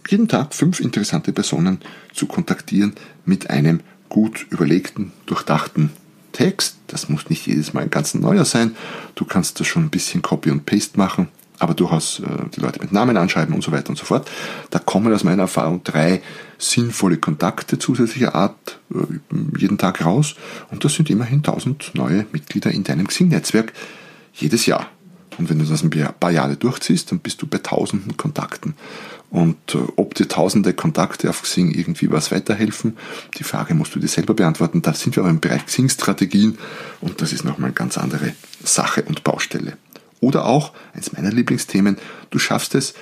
jeden 0.08 0.28
Tag 0.28 0.54
fünf 0.54 0.80
interessante 0.80 1.32
Personen 1.32 1.80
zu 2.12 2.26
kontaktieren 2.26 2.92
mit 3.24 3.50
einem 3.50 3.80
gut 4.10 4.46
überlegten, 4.50 5.12
durchdachten 5.26 5.90
Text, 6.32 6.76
das 6.88 7.08
muss 7.08 7.30
nicht 7.30 7.46
jedes 7.46 7.72
Mal 7.72 7.84
ein 7.84 7.90
ganz 7.90 8.12
neuer 8.14 8.44
sein, 8.44 8.76
du 9.14 9.24
kannst 9.24 9.58
das 9.60 9.66
schon 9.66 9.84
ein 9.84 9.90
bisschen 9.90 10.20
Copy 10.20 10.50
und 10.50 10.66
Paste 10.66 10.98
machen, 10.98 11.28
aber 11.58 11.72
durchaus 11.72 12.20
äh, 12.20 12.24
die 12.54 12.60
Leute 12.60 12.80
mit 12.80 12.92
Namen 12.92 13.16
anschreiben 13.16 13.54
und 13.54 13.64
so 13.64 13.72
weiter 13.72 13.88
und 13.88 13.96
so 13.96 14.04
fort. 14.04 14.30
Da 14.70 14.78
kommen 14.78 15.12
aus 15.14 15.24
meiner 15.24 15.42
Erfahrung 15.42 15.82
drei 15.84 16.20
sinnvolle 16.58 17.16
Kontakte 17.16 17.78
zusätzlicher 17.78 18.34
Art 18.34 18.78
äh, 18.92 18.98
jeden 19.58 19.78
Tag 19.78 20.04
raus 20.04 20.34
und 20.70 20.84
das 20.84 20.94
sind 20.94 21.08
immerhin 21.08 21.38
1000 21.38 21.92
neue 21.94 22.26
Mitglieder 22.30 22.70
in 22.72 22.84
deinem 22.84 23.06
Xing-Netzwerk 23.06 23.72
jedes 24.34 24.66
Jahr. 24.66 24.90
Und 25.38 25.50
wenn 25.50 25.58
du 25.58 25.64
das 25.64 25.82
ein 25.82 25.90
paar 25.90 26.30
Jahre 26.30 26.56
durchziehst, 26.56 27.10
dann 27.10 27.18
bist 27.18 27.42
du 27.42 27.46
bei 27.46 27.58
tausenden 27.58 28.16
Kontakten. 28.16 28.74
Und 29.30 29.74
äh, 29.74 29.78
ob 29.96 30.14
dir 30.14 30.28
tausende 30.28 30.74
Kontakte 30.74 31.28
auf 31.28 31.42
Xing 31.42 31.72
irgendwie 31.72 32.10
was 32.10 32.30
weiterhelfen, 32.30 32.96
die 33.36 33.44
Frage 33.44 33.74
musst 33.74 33.94
du 33.94 33.98
dir 33.98 34.08
selber 34.08 34.34
beantworten. 34.34 34.80
Da 34.80 34.94
sind 34.94 35.16
wir 35.16 35.22
aber 35.24 35.30
im 35.30 35.40
Bereich 35.40 35.66
Xing-Strategien 35.66 36.56
und 37.00 37.20
das 37.20 37.32
ist 37.32 37.44
nochmal 37.44 37.68
eine 37.68 37.74
ganz 37.74 37.98
andere 37.98 38.34
Sache 38.62 39.02
und 39.02 39.24
Baustelle. 39.24 39.76
Oder 40.20 40.46
auch, 40.46 40.72
eins 40.94 41.12
meiner 41.12 41.32
Lieblingsthemen, 41.32 41.98
du 42.30 42.38
schaffst 42.38 42.74
es, 42.74 42.94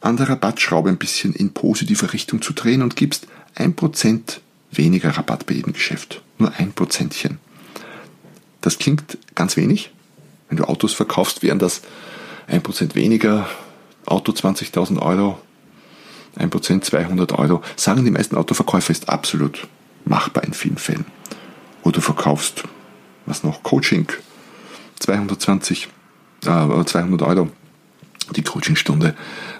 an 0.00 0.16
der 0.16 0.28
Rabattschraube 0.28 0.88
ein 0.88 0.98
bisschen 0.98 1.32
in 1.32 1.52
positive 1.52 2.12
Richtung 2.12 2.42
zu 2.42 2.52
drehen 2.52 2.82
und 2.82 2.96
gibst 2.96 3.26
ein 3.54 3.74
Prozent 3.74 4.40
weniger 4.70 5.10
Rabatt 5.10 5.46
bei 5.46 5.54
jedem 5.54 5.72
Geschäft. 5.72 6.22
Nur 6.38 6.52
ein 6.58 6.72
Prozentchen. 6.72 7.38
Das 8.60 8.78
klingt 8.78 9.18
ganz 9.34 9.56
wenig. 9.56 9.90
Wenn 10.52 10.58
du 10.58 10.64
Autos 10.64 10.92
verkaufst, 10.92 11.42
wären 11.42 11.58
das 11.58 11.80
ein 12.46 12.62
Prozent 12.62 12.94
weniger. 12.94 13.48
Auto 14.04 14.32
20.000 14.32 15.00
Euro, 15.00 15.40
ein 16.36 16.50
Prozent 16.50 16.84
200 16.84 17.32
Euro. 17.32 17.62
Sagen 17.74 18.04
die 18.04 18.10
meisten 18.10 18.36
Autoverkäufer, 18.36 18.90
ist 18.90 19.08
absolut 19.08 19.66
machbar 20.04 20.44
in 20.44 20.52
vielen 20.52 20.76
Fällen. 20.76 21.06
Oder 21.84 21.92
du 21.92 22.00
verkaufst, 22.02 22.64
was 23.24 23.44
noch, 23.44 23.62
Coaching, 23.62 24.08
220 24.98 25.88
äh, 26.44 26.84
200 26.84 27.22
Euro 27.22 27.48
die 28.36 28.42
Coachingstunde. 28.42 29.14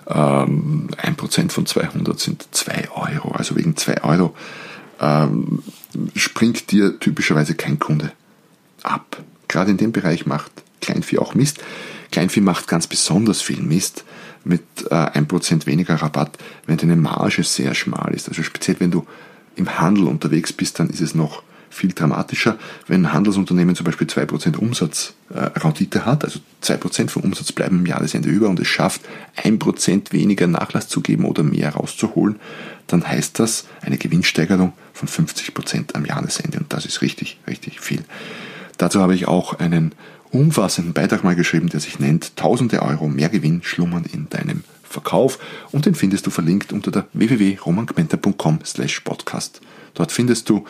Ähm, 0.08 0.90
1% 1.02 1.52
von 1.52 1.64
200 1.64 2.20
sind 2.20 2.48
2 2.50 2.90
Euro. 2.90 3.32
Also 3.32 3.56
wegen 3.56 3.78
2 3.78 4.04
Euro 4.04 4.36
ähm, 5.00 5.62
springt 6.14 6.70
dir 6.70 7.00
typischerweise 7.00 7.54
kein 7.54 7.78
Kunde 7.78 8.12
ab. 8.82 9.16
Gerade 9.48 9.70
in 9.70 9.78
dem 9.78 9.92
Bereich 9.92 10.26
macht 10.26 10.52
Kleinvieh 10.82 11.18
auch 11.18 11.34
Mist. 11.34 11.60
Kleinvieh 12.10 12.42
macht 12.42 12.68
ganz 12.68 12.86
besonders 12.86 13.40
viel 13.40 13.62
Mist 13.62 14.04
mit 14.44 14.62
äh, 14.90 14.94
1% 14.94 15.66
weniger 15.66 15.94
Rabatt, 15.94 16.36
wenn 16.66 16.76
deine 16.76 16.96
Marge 16.96 17.42
sehr 17.42 17.74
schmal 17.74 18.12
ist. 18.14 18.28
Also 18.28 18.42
speziell 18.42 18.76
wenn 18.80 18.90
du 18.90 19.06
im 19.56 19.80
Handel 19.80 20.06
unterwegs 20.06 20.52
bist, 20.52 20.78
dann 20.78 20.90
ist 20.90 21.00
es 21.00 21.14
noch 21.14 21.42
viel 21.72 21.92
dramatischer, 21.92 22.58
wenn 22.86 23.06
ein 23.06 23.12
Handelsunternehmen 23.12 23.74
zum 23.74 23.84
Beispiel 23.84 24.06
2% 24.06 24.56
Umsatzrendite 24.56 25.98
äh, 25.98 26.02
hat, 26.02 26.24
also 26.24 26.38
2% 26.62 27.08
vom 27.08 27.22
Umsatz 27.22 27.50
bleiben 27.52 27.78
im 27.78 27.86
Jahresende 27.86 28.28
über 28.28 28.48
und 28.48 28.60
es 28.60 28.68
schafft, 28.68 29.00
1% 29.42 30.12
weniger 30.12 30.46
Nachlass 30.46 30.88
zu 30.88 31.00
geben 31.00 31.24
oder 31.24 31.42
mehr 31.42 31.70
rauszuholen, 31.70 32.38
dann 32.88 33.08
heißt 33.08 33.38
das 33.38 33.66
eine 33.80 33.96
Gewinnsteigerung 33.96 34.74
von 34.92 35.08
50% 35.08 35.94
am 35.94 36.04
Jahresende 36.04 36.58
und 36.58 36.72
das 36.72 36.84
ist 36.84 37.00
richtig, 37.00 37.38
richtig 37.48 37.80
viel. 37.80 38.04
Dazu 38.76 39.00
habe 39.00 39.14
ich 39.14 39.26
auch 39.26 39.58
einen 39.58 39.94
umfassenden 40.32 40.94
Beitrag 40.94 41.24
mal 41.24 41.36
geschrieben, 41.36 41.68
der 41.68 41.80
sich 41.80 41.98
nennt 41.98 42.36
Tausende 42.36 42.82
Euro 42.82 43.08
mehr 43.08 43.28
Gewinn 43.28 43.62
schlummern 43.62 44.04
in 44.10 44.28
deinem 44.30 44.64
Verkauf 44.82 45.38
und 45.70 45.86
den 45.86 45.94
findest 45.94 46.26
du 46.26 46.30
verlinkt 46.30 46.72
unter 46.72 46.90
der 46.90 47.06
www.romangmenta.com 47.12 48.60
slash 48.64 49.00
podcast. 49.00 49.60
Dort 49.94 50.12
findest 50.12 50.48
du 50.48 50.64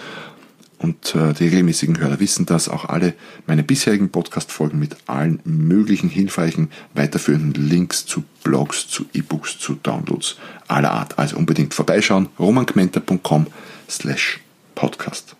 und 0.78 1.14
äh, 1.14 1.32
die 1.32 1.44
regelmäßigen 1.44 2.00
Hörer 2.00 2.18
wissen 2.18 2.44
das, 2.44 2.68
auch 2.68 2.86
alle 2.86 3.14
meine 3.46 3.62
bisherigen 3.62 4.10
Podcast-Folgen 4.10 4.80
mit 4.80 4.96
allen 5.06 5.38
möglichen 5.44 6.08
hilfreichen 6.08 6.70
weiterführenden 6.94 7.68
Links 7.68 8.04
zu 8.04 8.24
Blogs, 8.42 8.88
zu 8.88 9.06
E-Books, 9.12 9.58
zu 9.60 9.74
Downloads 9.74 10.38
aller 10.66 10.90
Art. 10.90 11.18
Also 11.20 11.36
unbedingt 11.36 11.72
vorbeischauen, 11.72 12.28
romangmenta.com 12.36 13.46
slash 13.88 14.40
podcast. 14.74 15.36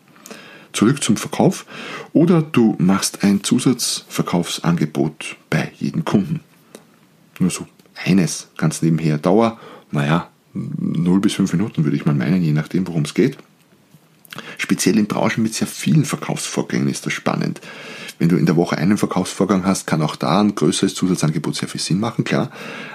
Zurück 0.72 1.02
zum 1.02 1.16
Verkauf 1.16 1.66
oder 2.12 2.42
du 2.42 2.76
machst 2.78 3.24
ein 3.24 3.44
Zusatzverkaufsangebot 3.44 5.36
bei 5.50 5.72
jedem 5.78 6.04
Kunden. 6.04 6.40
Nur 7.38 7.50
so 7.50 7.66
eines 8.04 8.48
ganz 8.56 8.82
nebenher. 8.82 9.18
Dauer, 9.18 9.58
naja, 9.90 10.28
0 10.54 11.20
bis 11.20 11.34
5 11.34 11.52
Minuten 11.52 11.84
würde 11.84 11.96
ich 11.96 12.06
mal 12.06 12.14
meinen, 12.14 12.42
je 12.42 12.52
nachdem, 12.52 12.86
worum 12.86 13.02
es 13.02 13.14
geht. 13.14 13.36
Speziell 14.56 14.98
in 14.98 15.06
Branchen 15.06 15.42
mit 15.42 15.54
sehr 15.54 15.66
vielen 15.66 16.04
Verkaufsvorgängen 16.04 16.88
ist 16.88 17.04
das 17.04 17.12
spannend. 17.12 17.60
Wenn 18.18 18.28
du 18.28 18.36
in 18.36 18.46
der 18.46 18.56
Woche 18.56 18.78
einen 18.78 18.96
Verkaufsvorgang 18.96 19.66
hast, 19.66 19.86
kann 19.86 20.00
auch 20.00 20.16
da 20.16 20.40
ein 20.40 20.54
größeres 20.54 20.94
Zusatzangebot 20.94 21.56
sehr 21.56 21.68
viel 21.68 21.80
Sinn 21.80 22.00
machen, 22.00 22.24
klar. 22.24 22.50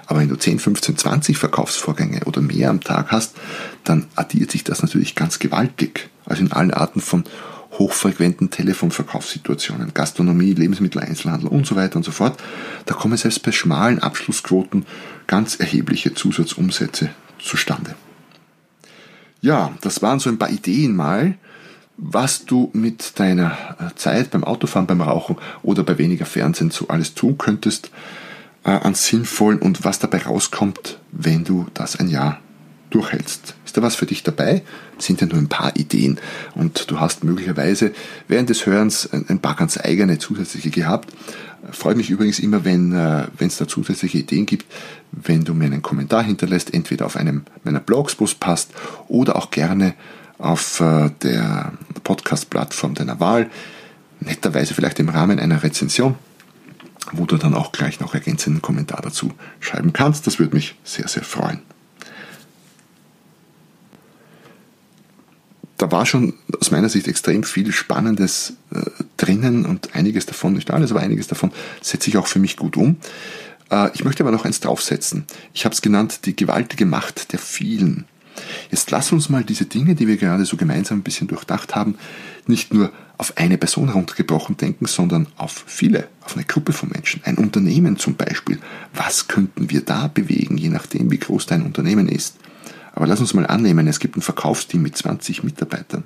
Aber 0.05 0.19
wenn 0.19 0.29
du 0.29 0.35
10, 0.35 0.59
15, 0.59 0.97
20 0.97 1.37
Verkaufsvorgänge 1.37 2.21
oder 2.25 2.41
mehr 2.41 2.69
am 2.69 2.81
Tag 2.81 3.11
hast, 3.11 3.35
dann 3.83 4.07
addiert 4.15 4.51
sich 4.51 4.63
das 4.63 4.81
natürlich 4.81 5.15
ganz 5.15 5.37
gewaltig. 5.39 6.09
Also 6.25 6.43
in 6.43 6.51
allen 6.51 6.73
Arten 6.73 7.01
von 7.01 7.23
hochfrequenten 7.77 8.49
Telefonverkaufssituationen, 8.49 9.93
Gastronomie, 9.93 10.53
Lebensmitteleinzelhandel 10.53 11.49
und 11.49 11.65
so 11.65 11.75
weiter 11.75 11.97
und 11.97 12.03
so 12.03 12.11
fort. 12.11 12.41
Da 12.85 12.93
kommen 12.93 13.17
selbst 13.17 13.43
bei 13.43 13.51
schmalen 13.51 13.99
Abschlussquoten 13.99 14.85
ganz 15.27 15.55
erhebliche 15.55 16.13
Zusatzumsätze 16.13 17.09
zustande. 17.39 17.95
Ja, 19.41 19.73
das 19.81 20.01
waren 20.01 20.19
so 20.19 20.29
ein 20.29 20.39
paar 20.39 20.49
Ideen 20.49 20.95
mal, 20.95 21.35
was 21.97 22.45
du 22.45 22.69
mit 22.73 23.19
deiner 23.19 23.75
äh, 23.79 23.95
Zeit 23.95 24.31
beim 24.31 24.43
Autofahren, 24.43 24.87
beim 24.87 25.01
Rauchen 25.01 25.37
oder 25.63 25.83
bei 25.83 25.97
weniger 25.97 26.25
Fernsehen 26.25 26.71
so 26.71 26.87
alles 26.87 27.15
tun 27.15 27.37
könntest 27.37 27.91
äh, 28.63 28.71
an 28.71 28.93
sinnvollen 28.93 29.59
und 29.59 29.83
was 29.83 29.99
dabei 29.99 30.19
rauskommt, 30.19 30.99
wenn 31.11 31.43
du 31.43 31.67
das 31.73 31.95
ein 31.95 32.07
Jahr 32.07 32.39
durchhältst. 32.89 33.55
Ist 33.65 33.77
da 33.77 33.81
was 33.81 33.95
für 33.95 34.05
dich 34.05 34.23
dabei? 34.23 34.63
Sind 34.97 35.21
ja 35.21 35.27
nur 35.27 35.37
ein 35.37 35.49
paar 35.49 35.75
Ideen 35.75 36.19
und 36.55 36.89
du 36.89 36.99
hast 36.99 37.23
möglicherweise 37.23 37.91
während 38.27 38.49
des 38.49 38.65
Hörens 38.65 39.09
ein 39.11 39.39
paar 39.39 39.55
ganz 39.55 39.77
eigene 39.77 40.17
zusätzliche 40.17 40.69
gehabt. 40.69 41.13
Freut 41.71 41.97
mich 41.97 42.09
übrigens 42.09 42.39
immer, 42.39 42.63
wenn 42.63 42.93
äh, 42.93 43.27
es 43.39 43.57
da 43.57 43.67
zusätzliche 43.67 44.19
Ideen 44.19 44.45
gibt, 44.45 44.65
wenn 45.11 45.43
du 45.43 45.53
mir 45.53 45.65
einen 45.65 45.81
Kommentar 45.81 46.23
hinterlässt, 46.23 46.73
entweder 46.73 47.05
auf 47.05 47.17
einem 47.17 47.43
meiner 47.63 47.79
Blogs, 47.79 48.19
wo 48.19 48.25
es 48.25 48.35
passt, 48.35 48.71
oder 49.07 49.35
auch 49.35 49.51
gerne 49.51 49.93
auf 50.37 50.79
äh, 50.79 51.09
der 51.23 51.73
Podcast-Plattform 52.03 52.93
deiner 52.93 53.19
Wahl. 53.19 53.49
Netterweise 54.19 54.73
vielleicht 54.73 54.99
im 54.99 55.09
Rahmen 55.09 55.39
einer 55.39 55.63
Rezension, 55.63 56.15
wo 57.11 57.25
du 57.25 57.37
dann 57.37 57.53
auch 57.53 57.71
gleich 57.71 57.99
noch 57.99 58.13
ergänzenden 58.13 58.61
Kommentar 58.61 59.01
dazu 59.01 59.33
schreiben 59.59 59.93
kannst. 59.93 60.25
Das 60.27 60.39
würde 60.39 60.55
mich 60.55 60.75
sehr, 60.83 61.07
sehr 61.07 61.23
freuen. 61.23 61.61
Da 65.77 65.91
war 65.91 66.05
schon 66.05 66.33
aus 66.59 66.71
meiner 66.71 66.89
Sicht 66.89 67.07
extrem 67.07 67.43
viel 67.43 67.71
Spannendes 67.71 68.53
äh, 68.73 68.81
drinnen 69.17 69.65
und 69.65 69.95
einiges 69.95 70.25
davon, 70.25 70.53
nicht 70.53 70.71
alles, 70.71 70.91
aber 70.91 71.01
einiges 71.01 71.27
davon 71.27 71.51
setze 71.81 72.09
ich 72.09 72.17
auch 72.17 72.27
für 72.27 72.39
mich 72.39 72.57
gut 72.57 72.77
um. 72.77 72.97
Äh, 73.69 73.89
ich 73.93 74.03
möchte 74.03 74.23
aber 74.23 74.31
noch 74.31 74.45
eins 74.45 74.59
draufsetzen. 74.59 75.25
Ich 75.53 75.65
habe 75.65 75.73
es 75.73 75.81
genannt, 75.81 76.25
die 76.25 76.35
gewaltige 76.35 76.85
Macht 76.85 77.31
der 77.31 77.39
vielen. 77.39 78.05
Jetzt 78.69 78.91
lass 78.91 79.11
uns 79.11 79.29
mal 79.29 79.43
diese 79.43 79.65
Dinge, 79.65 79.95
die 79.95 80.07
wir 80.07 80.17
gerade 80.17 80.45
so 80.45 80.57
gemeinsam 80.57 80.99
ein 80.99 81.03
bisschen 81.03 81.27
durchdacht 81.27 81.75
haben, 81.75 81.95
nicht 82.45 82.73
nur 82.73 82.91
auf 83.17 83.35
eine 83.35 83.57
Person 83.57 83.87
heruntergebrochen 83.87 84.57
denken, 84.57 84.85
sondern 84.85 85.27
auf 85.37 85.63
viele, 85.65 86.07
auf 86.23 86.35
eine 86.35 86.45
Gruppe 86.45 86.71
von 86.71 86.89
Menschen. 86.89 87.21
Ein 87.23 87.37
Unternehmen 87.37 87.97
zum 87.97 88.15
Beispiel. 88.15 88.59
Was 88.93 89.27
könnten 89.27 89.71
wir 89.71 89.81
da 89.81 90.07
bewegen, 90.07 90.57
je 90.57 90.69
nachdem, 90.69 91.09
wie 91.09 91.17
groß 91.17 91.47
dein 91.47 91.63
Unternehmen 91.63 92.07
ist? 92.07 92.35
Aber 92.97 93.05
lass 93.05 93.19
uns 93.19 93.35
mal 93.35 93.45
annehmen, 93.45 93.87
es 93.87 93.99
gibt 93.99 94.17
ein 94.17 94.23
Verkaufsteam 94.23 94.81
mit 94.81 94.97
20 94.97 95.43
Mitarbeitern 95.43 96.03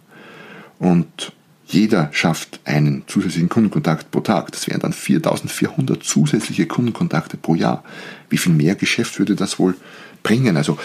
und 0.78 1.32
jeder 1.66 2.10
schafft 2.12 2.60
einen 2.66 3.04
zusätzlichen 3.08 3.48
Kundenkontakt 3.48 4.12
pro 4.12 4.20
Tag. 4.20 4.52
Das 4.52 4.68
wären 4.68 4.82
dann 4.82 4.92
4400 4.92 6.04
zusätzliche 6.04 6.66
Kundenkontakte 6.66 7.38
pro 7.38 7.56
Jahr. 7.56 7.86
Wie 8.28 8.38
viel 8.38 8.52
mehr 8.52 8.76
Geschäft 8.76 9.20
würde 9.20 9.38
das 9.38 9.58
wohl 9.58 9.76
bringen? 10.22 10.58
Also 10.58 10.78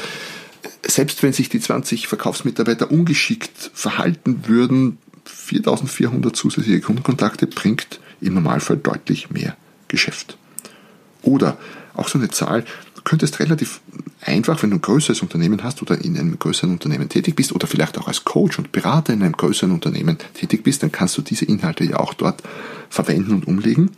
selbst 0.87 1.25
wenn 1.25 1.33
sich 1.33 1.49
die 1.49 1.59
20 1.59 2.07
Verkaufsmitarbeiter 2.07 2.92
ungeschickt 2.92 3.73
verhalten 3.75 4.47
würden, 4.47 4.99
4400 5.25 6.37
zusätzliche 6.37 6.83
Kundenkontakte 6.83 7.49
bringt 7.49 7.99
im 8.21 8.35
Normalfall 8.35 8.77
deutlich 8.77 9.31
mehr 9.31 9.57
Geschäft. 9.88 10.38
Oder 11.23 11.59
auch 11.95 12.07
so 12.07 12.16
eine 12.16 12.29
Zahl, 12.29 12.64
könntest 13.07 13.38
relativ 13.38 13.81
einfach, 14.21 14.62
wenn 14.62 14.71
du 14.71 14.77
ein 14.77 14.83
größeres 14.83 15.23
Unternehmen 15.23 15.62
hast 15.62 15.81
oder 15.81 16.05
in 16.05 16.19
einem 16.19 16.38
größeren 16.38 16.73
Unternehmen 16.73 17.09
tätig 17.09 17.37
bist 17.37 17.53
oder 17.53 17.69
vielleicht 17.69 17.97
auch 17.99 18.09
als 18.09 18.25
Coach 18.25 18.59
und 18.59 18.73
Berater 18.73 19.12
in 19.12 19.23
einem 19.23 19.37
größeren 19.37 19.71
Unternehmen 19.71 20.19
tätig 20.35 20.64
bist, 20.64 20.83
dann 20.83 20.90
kannst 20.90 21.16
du 21.16 21.23
diese 21.23 21.45
Inhalte 21.45 21.85
ja 21.85 22.01
auch 22.01 22.14
dort 22.14 22.42
verwenden 22.90 23.33
und 23.33 23.47
umlegen. 23.47 23.92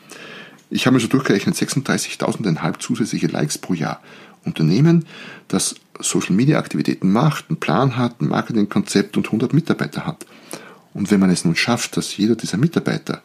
Ich 0.70 0.86
habe 0.86 0.94
mir 0.94 1.00
so 1.00 1.08
durchgerechnet, 1.08 1.56
36.500 1.56 2.78
zusätzliche 2.78 3.28
Likes 3.28 3.56
pro 3.56 3.72
Jahr. 3.72 4.02
Unternehmen, 4.44 5.06
das 5.48 5.76
Social 5.98 6.34
Media 6.34 6.58
Aktivitäten 6.58 7.10
macht, 7.10 7.46
einen 7.48 7.58
Plan 7.58 7.96
hat, 7.96 8.20
ein 8.20 8.28
Marketingkonzept 8.28 9.16
und 9.16 9.26
100 9.26 9.54
Mitarbeiter 9.54 10.06
hat. 10.06 10.26
Und 10.92 11.10
wenn 11.10 11.20
man 11.20 11.30
es 11.30 11.44
nun 11.46 11.56
schafft, 11.56 11.96
dass 11.96 12.16
jeder 12.16 12.36
dieser 12.36 12.58
Mitarbeiter 12.58 13.22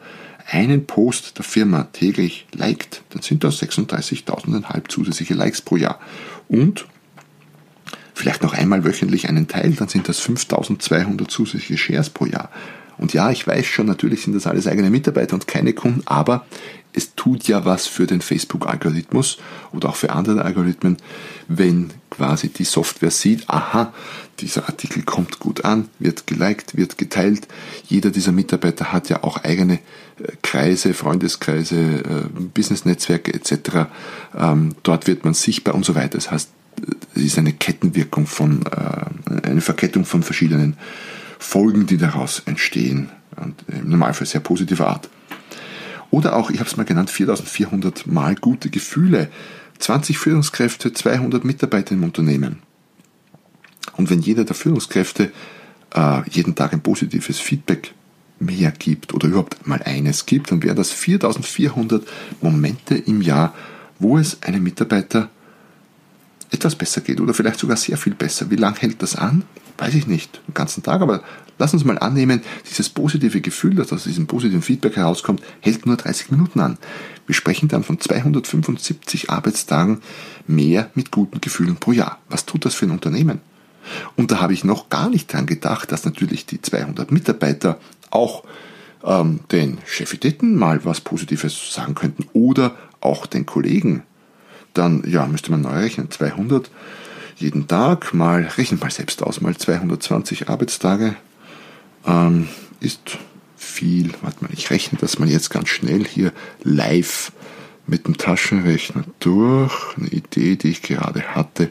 einen 0.50 0.86
Post 0.86 1.38
der 1.38 1.46
Firma 1.46 1.86
täglich 1.94 2.48
liked, 2.54 3.04
dann 3.10 3.22
sind 3.22 3.44
das 3.44 3.62
36.500 3.62 4.90
zusätzliche 4.90 5.34
Likes 5.34 5.62
pro 5.62 5.78
Jahr. 5.78 6.00
Und 6.48 6.86
vielleicht 8.14 8.44
noch 8.44 8.54
einmal 8.54 8.84
wöchentlich 8.84 9.30
einen 9.30 9.48
Teil, 9.48 9.72
dann 9.72 9.88
sind 9.88 10.08
das 10.10 10.20
5200 10.20 11.30
zusätzliche 11.30 11.78
Shares 11.78 12.10
pro 12.10 12.26
Jahr. 12.26 12.50
Und 12.98 13.14
ja, 13.14 13.32
ich 13.32 13.46
weiß 13.48 13.66
schon, 13.66 13.88
natürlich 13.88 14.22
sind 14.24 14.34
das 14.36 14.48
alles 14.48 14.68
eigene 14.68 14.90
Mitarbeiter 14.90 15.34
und 15.34 15.48
keine 15.48 15.74
Kunden, 15.74 16.04
aber 16.06 16.46
es 16.94 17.16
tut 17.16 17.48
ja 17.48 17.66
was 17.66 17.88
für 17.88 18.06
den 18.06 18.22
Facebook-Algorithmus 18.22 19.40
oder 19.72 19.90
auch 19.90 19.96
für 19.96 20.12
andere 20.12 20.46
Algorithmen, 20.46 20.98
wenn 21.48 21.90
quasi 22.12 22.50
die 22.50 22.66
Software 22.66 23.12
sieht, 23.12 23.50
aha, 23.50 23.92
dieser 24.40 24.68
Artikel 24.68 25.04
kommt 25.04 25.40
gut 25.40 25.66
an, 25.66 25.90
wird 26.00 26.28
geliked, 26.28 26.76
wird 26.76 26.98
geteilt. 26.98 27.48
Jeder 27.88 28.10
dieser 28.10 28.32
Mitarbeiter 28.32 28.92
hat 28.92 29.10
ja 29.10 29.24
auch 29.24 29.44
eigene 29.44 29.76
äh, 29.76 29.80
Kreise, 30.42 30.94
Freundeskreise, 30.94 31.76
äh, 31.76 32.40
Business-Netzwerke 32.54 33.34
etc. 33.34 33.88
Ähm, 34.38 34.76
dort 34.84 35.08
wird 35.08 35.24
man 35.24 35.34
sichtbar 35.34 35.76
und 35.76 35.86
so 35.86 35.96
weiter. 35.96 36.18
Das 36.18 36.32
heißt, 36.32 36.50
es 37.16 37.22
ist 37.22 37.38
eine 37.38 37.54
Kettenwirkung 37.54 38.28
von, 38.28 38.66
äh, 38.66 39.48
eine 39.48 39.62
Verkettung 39.62 40.06
von 40.06 40.24
verschiedenen 40.24 40.78
Folgen, 41.40 41.86
die 41.86 41.98
daraus 41.98 42.42
entstehen. 42.46 43.10
Und 43.36 43.64
im 43.68 43.90
Normalfall 43.90 44.28
sehr 44.28 44.42
positiver 44.42 44.88
Art. 44.88 45.10
Oder 46.12 46.36
auch, 46.36 46.52
ich 46.52 46.60
habe 46.60 46.70
es 46.70 46.78
mal 46.78 46.84
genannt, 46.84 47.10
4400 47.10 48.06
Mal 48.06 48.36
gute 48.36 48.70
Gefühle. 48.70 49.30
20 49.80 50.18
Führungskräfte, 50.18 50.94
200 50.94 51.44
Mitarbeiter 51.44 51.94
im 51.94 52.04
Unternehmen. 52.04 52.60
Und 53.98 54.10
wenn 54.10 54.22
jeder 54.22 54.44
der 54.44 54.56
Führungskräfte 54.56 55.32
äh, 55.96 56.30
jeden 56.30 56.56
Tag 56.56 56.74
ein 56.74 56.82
positives 56.82 57.40
Feedback 57.40 57.94
mehr 58.40 58.72
gibt 58.72 59.14
oder 59.14 59.28
überhaupt 59.28 59.66
mal 59.68 59.82
eines 59.84 60.26
gibt, 60.26 60.52
dann 60.52 60.64
wären 60.64 60.76
das 60.76 60.92
4400 60.92 62.06
Momente 62.42 62.96
im 62.96 63.22
Jahr, 63.22 63.54
wo 64.00 64.18
es 64.18 64.42
einem 64.42 64.64
Mitarbeiter 64.64 65.30
etwas 66.52 66.76
besser 66.76 67.02
geht 67.02 67.20
oder 67.20 67.34
vielleicht 67.34 67.60
sogar 67.60 67.78
sehr 67.78 67.98
viel 67.98 68.14
besser. 68.14 68.52
Wie 68.52 68.56
lange 68.56 68.78
hält 68.78 69.02
das 69.02 69.16
an? 69.16 69.44
Weiß 69.78 69.96
ich 69.96 70.06
nicht, 70.06 70.40
den 70.48 70.54
ganzen 70.54 70.84
Tag, 70.84 71.02
aber 71.02 71.24
lass 71.58 71.74
uns 71.74 71.84
mal 71.84 71.98
annehmen, 71.98 72.42
dieses 72.70 72.90
positive 72.90 73.42
Gefühl, 73.42 73.74
das 73.74 73.92
aus 73.92 74.04
diesem 74.04 74.28
positiven 74.28 74.62
Feedback 74.62 74.96
herauskommt, 74.96 75.42
hält 75.62 75.88
nur 75.88 75.98
30 75.98 76.30
Minuten 76.30 76.60
an. 76.60 76.78
Wir 77.26 77.34
sprechen 77.34 77.70
dann 77.70 77.84
von 77.84 78.00
275 78.00 79.32
Arbeitstagen 79.32 80.02
mehr 80.46 80.92
mit 80.94 81.10
guten 81.10 81.42
Gefühlen 81.42 81.78
pro 81.78 81.92
Jahr. 81.92 82.20
Was 82.30 82.46
tut 82.46 82.66
das 82.66 82.76
für 82.76 82.86
ein 82.86 82.92
Unternehmen? 82.92 83.42
Und 84.16 84.32
da 84.32 84.40
habe 84.40 84.54
ich 84.54 84.64
noch 84.64 84.90
gar 84.90 85.10
nicht 85.10 85.32
dran 85.32 85.46
gedacht, 85.46 85.92
dass 85.92 86.06
natürlich 86.06 86.46
die 86.46 86.62
200 86.62 87.12
Mitarbeiter 87.12 87.80
auch 88.10 88.44
ähm, 89.04 89.42
den 89.52 89.80
Chefideten 89.86 90.56
mal 90.56 90.86
was 90.86 91.02
Positives 91.02 91.74
sagen 91.74 91.96
könnten 91.96 92.26
oder 92.34 92.76
auch 93.02 93.26
den 93.26 93.46
Kollegen. 93.46 94.04
Dann, 94.74 95.04
ja, 95.08 95.28
müsste 95.28 95.52
man 95.52 95.62
neu 95.62 95.80
rechnen. 95.80 96.10
200 96.10 96.70
jeden 97.38 97.68
Tag 97.68 98.14
mal, 98.14 98.44
rechnen 98.58 98.80
mal 98.80 98.92
selbst 98.92 99.22
aus, 99.24 99.42
mal 99.42 99.56
220 99.56 100.50
Arbeitstage 100.50 101.16
ähm, 102.06 102.48
ist 102.80 103.18
viel. 103.58 104.12
Warte 104.22 104.44
mal, 104.44 104.54
ich 104.54 104.70
rechne 104.70 104.98
das 105.00 105.20
mal 105.20 105.30
jetzt 105.30 105.50
ganz 105.50 105.70
schnell 105.70 106.06
hier 106.06 106.32
live 106.64 107.32
mit 107.88 108.08
dem 108.08 108.18
Taschenrechner 108.18 109.04
durch. 109.20 109.74
Eine 109.98 110.10
Idee, 110.10 110.56
die 110.56 110.70
ich 110.70 110.82
gerade 110.82 111.36
hatte. 111.36 111.70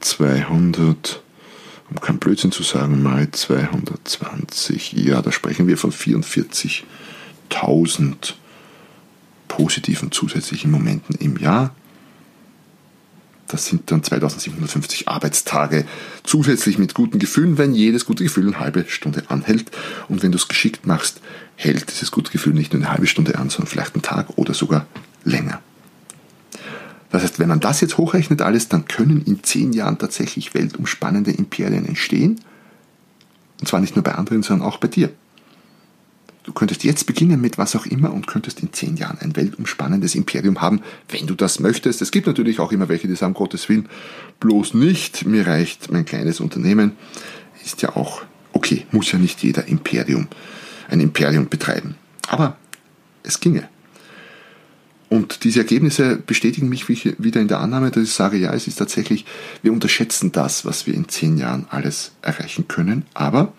200, 0.00 1.22
um 1.90 2.00
kein 2.00 2.18
Blödsinn 2.18 2.52
zu 2.52 2.62
sagen, 2.62 3.02
mal 3.02 3.30
220. 3.30 4.92
Ja, 4.92 5.22
da 5.22 5.32
sprechen 5.32 5.66
wir 5.66 5.76
von 5.76 5.92
44.000 5.92 8.34
positiven 9.48 10.12
zusätzlichen 10.12 10.70
Momenten 10.70 11.16
im 11.16 11.36
Jahr. 11.36 11.74
Das 13.48 13.66
sind 13.66 13.90
dann 13.90 14.02
2750 14.02 15.08
Arbeitstage 15.08 15.84
zusätzlich 16.22 16.78
mit 16.78 16.94
guten 16.94 17.18
Gefühlen, 17.18 17.58
wenn 17.58 17.74
jedes 17.74 18.06
gute 18.06 18.24
Gefühl 18.24 18.46
eine 18.46 18.60
halbe 18.60 18.86
Stunde 18.88 19.24
anhält. 19.28 19.70
Und 20.08 20.22
wenn 20.22 20.32
du 20.32 20.38
es 20.38 20.48
geschickt 20.48 20.86
machst, 20.86 21.20
hält 21.56 21.90
dieses 21.90 22.10
gute 22.10 22.32
Gefühl 22.32 22.54
nicht 22.54 22.72
nur 22.72 22.80
eine 22.80 22.90
halbe 22.90 23.06
Stunde 23.06 23.36
an, 23.36 23.50
sondern 23.50 23.70
vielleicht 23.70 23.94
einen 23.94 24.02
Tag 24.02 24.38
oder 24.38 24.54
sogar 24.54 24.86
länger. 25.24 25.60
Das 27.12 27.22
heißt, 27.22 27.38
wenn 27.38 27.48
man 27.48 27.60
das 27.60 27.82
jetzt 27.82 27.98
hochrechnet 27.98 28.40
alles, 28.40 28.68
dann 28.68 28.86
können 28.86 29.22
in 29.24 29.44
zehn 29.44 29.72
Jahren 29.72 29.98
tatsächlich 29.98 30.54
weltumspannende 30.54 31.30
Imperien 31.30 31.86
entstehen. 31.86 32.40
Und 33.60 33.66
zwar 33.66 33.80
nicht 33.80 33.94
nur 33.94 34.02
bei 34.02 34.14
anderen, 34.14 34.42
sondern 34.42 34.66
auch 34.66 34.78
bei 34.78 34.88
dir. 34.88 35.10
Du 36.44 36.52
könntest 36.52 36.82
jetzt 36.82 37.06
beginnen 37.06 37.40
mit 37.40 37.58
was 37.58 37.76
auch 37.76 37.86
immer 37.86 38.12
und 38.12 38.26
könntest 38.26 38.60
in 38.60 38.72
zehn 38.72 38.96
Jahren 38.96 39.18
ein 39.18 39.36
weltumspannendes 39.36 40.16
Imperium 40.16 40.60
haben, 40.60 40.80
wenn 41.10 41.26
du 41.26 41.34
das 41.34 41.60
möchtest. 41.60 42.02
Es 42.02 42.10
gibt 42.10 42.26
natürlich 42.26 42.58
auch 42.58 42.72
immer 42.72 42.88
welche, 42.88 43.06
die 43.06 43.14
sagen, 43.14 43.34
Gottes 43.34 43.68
Willen, 43.68 43.88
bloß 44.40 44.74
nicht, 44.74 45.24
mir 45.26 45.46
reicht 45.46 45.92
mein 45.92 46.04
kleines 46.04 46.40
Unternehmen. 46.40 46.92
Ist 47.62 47.82
ja 47.82 47.94
auch 47.94 48.22
okay, 48.54 48.86
muss 48.90 49.12
ja 49.12 49.18
nicht 49.18 49.42
jeder 49.42 49.68
Imperium, 49.68 50.26
ein 50.88 51.00
Imperium 51.00 51.48
betreiben. 51.48 51.94
Aber 52.26 52.56
es 53.22 53.38
ginge. 53.38 53.68
Und 55.12 55.44
diese 55.44 55.58
Ergebnisse 55.58 56.16
bestätigen 56.16 56.70
mich 56.70 56.88
wieder 56.88 57.38
in 57.38 57.46
der 57.46 57.60
Annahme, 57.60 57.90
dass 57.90 58.02
ich 58.02 58.14
sage, 58.14 58.38
ja, 58.38 58.54
es 58.54 58.66
ist 58.66 58.76
tatsächlich, 58.76 59.26
wir 59.60 59.70
unterschätzen 59.70 60.32
das, 60.32 60.64
was 60.64 60.86
wir 60.86 60.94
in 60.94 61.06
zehn 61.06 61.36
Jahren 61.36 61.66
alles 61.68 62.12
erreichen 62.22 62.66
können, 62.66 63.04
aber 63.12 63.52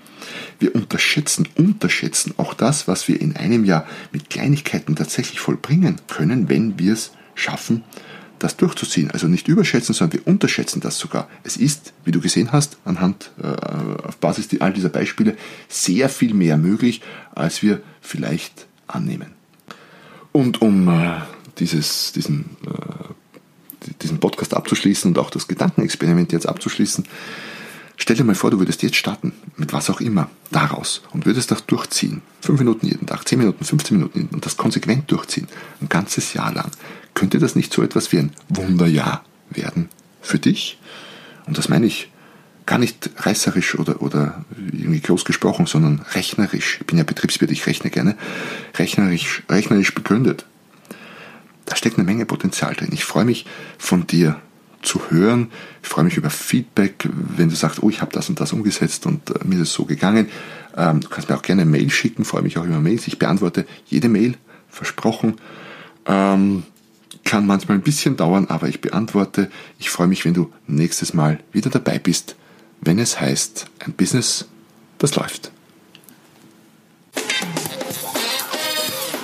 wir 0.57 0.73
unterschätzen, 0.73 1.47
unterschätzen 1.55 2.33
auch 2.37 2.55
das, 2.55 2.87
was 2.87 3.07
wir 3.07 3.21
in 3.21 3.35
einem 3.35 3.65
Jahr 3.65 3.85
mit 4.11 4.31
Kleinigkeiten 4.31 4.95
tatsächlich 4.95 5.39
vollbringen 5.39 5.97
können, 6.07 6.49
wenn 6.49 6.79
wir 6.79 6.93
es 6.93 7.11
schaffen, 7.35 7.83
das 8.39 8.57
durchzuziehen. 8.57 9.11
Also 9.11 9.27
nicht 9.27 9.47
überschätzen, 9.47 9.93
sondern 9.93 10.21
wir 10.21 10.27
unterschätzen 10.27 10.79
das 10.79 10.97
sogar. 10.97 11.29
Es 11.43 11.55
ist, 11.55 11.93
wie 12.03 12.11
du 12.11 12.19
gesehen 12.19 12.51
hast, 12.51 12.79
anhand, 12.83 13.29
äh, 13.39 14.07
auf 14.07 14.17
Basis 14.17 14.47
all 14.59 14.73
dieser 14.73 14.89
Beispiele, 14.89 15.37
sehr 15.67 16.09
viel 16.09 16.33
mehr 16.33 16.57
möglich, 16.57 17.01
als 17.35 17.61
wir 17.61 17.83
vielleicht 18.01 18.65
annehmen. 18.87 19.33
Und 20.31 20.63
um 20.63 20.89
äh, 20.89 21.21
dieses, 21.59 22.11
diesen, 22.13 22.57
äh, 22.65 23.89
diesen 24.01 24.19
Podcast 24.19 24.53
abzuschließen 24.53 25.11
und 25.11 25.17
auch 25.17 25.29
das 25.29 25.47
Gedankenexperiment 25.47 26.31
jetzt 26.31 26.47
abzuschließen, 26.47 27.05
Stell 27.95 28.15
dir 28.15 28.23
mal 28.23 28.35
vor, 28.35 28.51
du 28.51 28.59
würdest 28.59 28.81
jetzt 28.81 28.95
starten, 28.95 29.33
mit 29.55 29.71
was 29.71 29.89
auch 29.89 30.01
immer, 30.01 30.29
daraus 30.51 31.03
und 31.11 31.25
würdest 31.25 31.51
das 31.51 31.65
durchziehen. 31.65 32.21
Fünf 32.41 32.59
Minuten 32.59 32.87
jeden 32.87 33.05
Tag, 33.05 33.27
zehn 33.27 33.37
Minuten, 33.37 33.63
15 33.63 33.95
Minuten 33.97 34.29
und 34.33 34.45
das 34.45 34.57
konsequent 34.57 35.11
durchziehen, 35.11 35.47
ein 35.79 35.89
ganzes 35.89 36.33
Jahr 36.33 36.53
lang. 36.53 36.71
Könnte 37.13 37.39
das 37.39 37.55
nicht 37.55 37.71
so 37.71 37.83
etwas 37.83 38.11
wie 38.11 38.19
ein 38.19 38.31
Wunderjahr 38.49 39.23
werden 39.49 39.89
für 40.21 40.39
dich? 40.39 40.79
Und 41.45 41.57
das 41.57 41.69
meine 41.69 41.85
ich 41.85 42.09
gar 42.65 42.79
nicht 42.79 43.11
reißerisch 43.17 43.77
oder, 43.77 44.01
oder 44.01 44.43
irgendwie 44.57 45.01
groß 45.01 45.23
gesprochen, 45.23 45.65
sondern 45.65 46.03
rechnerisch. 46.13 46.79
Ich 46.81 46.87
bin 46.87 46.97
ja 46.97 47.03
Betriebswirt, 47.03 47.51
ich 47.51 47.67
rechne 47.67 47.91
gerne. 47.91 48.17
Rechnerisch, 48.75 49.43
rechnerisch 49.49 49.93
begründet. 49.93 50.45
Da 51.65 51.76
steckt 51.76 51.97
eine 51.97 52.06
Menge 52.06 52.26
Potenzial 52.26 52.73
drin. 52.73 52.89
Ich 52.91 53.06
freue 53.06 53.26
mich 53.26 53.45
von 53.78 54.06
dir 54.08 54.39
zu 54.82 55.10
hören. 55.10 55.49
Ich 55.82 55.89
freue 55.89 56.04
mich 56.04 56.17
über 56.17 56.30
Feedback, 56.30 57.08
wenn 57.13 57.49
du 57.49 57.56
sagst, 57.56 57.82
oh, 57.82 57.89
ich 57.89 58.02
habe 58.02 58.12
das 58.12 58.30
und 58.30 58.39
das 58.39 58.54
umgesetzt 58.54 59.06
und 59.06 59.30
äh, 59.30 59.39
mir 59.45 59.56
ist 59.56 59.69
es 59.69 59.73
so 59.73 59.86
gegangen. 59.86 60.30
Ähm, 60.76 60.99
du 60.99 61.10
kannst 61.10 61.30
mir 61.30 61.38
auch 61.38 61.41
gerne 61.41 61.62
eine 61.62 61.71
Mail 61.71 61.89
schicken, 61.89 62.26
freue 62.26 62.41
mich 62.41 62.58
auch 62.58 62.65
über 62.65 62.80
Mails. 62.80 63.08
Ich 63.08 63.17
beantworte 63.17 63.65
jede 63.86 64.10
Mail, 64.10 64.36
versprochen. 64.69 65.36
Ähm, 66.06 66.63
kann 67.23 67.45
manchmal 67.45 67.78
ein 67.78 67.84
bisschen 67.84 68.17
dauern, 68.17 68.47
aber 68.49 68.67
ich 68.67 68.82
beantworte. 68.82 69.49
Ich 69.80 69.89
freue 69.89 70.08
mich, 70.08 70.26
wenn 70.26 70.34
du 70.34 70.52
nächstes 70.67 71.13
Mal 71.13 71.39
wieder 71.54 71.69
dabei 71.69 71.97
bist, 71.97 72.36
wenn 72.82 72.99
es 72.99 73.19
heißt, 73.19 73.67
ein 73.80 73.93
Business, 73.93 74.47
das 74.97 75.15
läuft. 75.15 75.52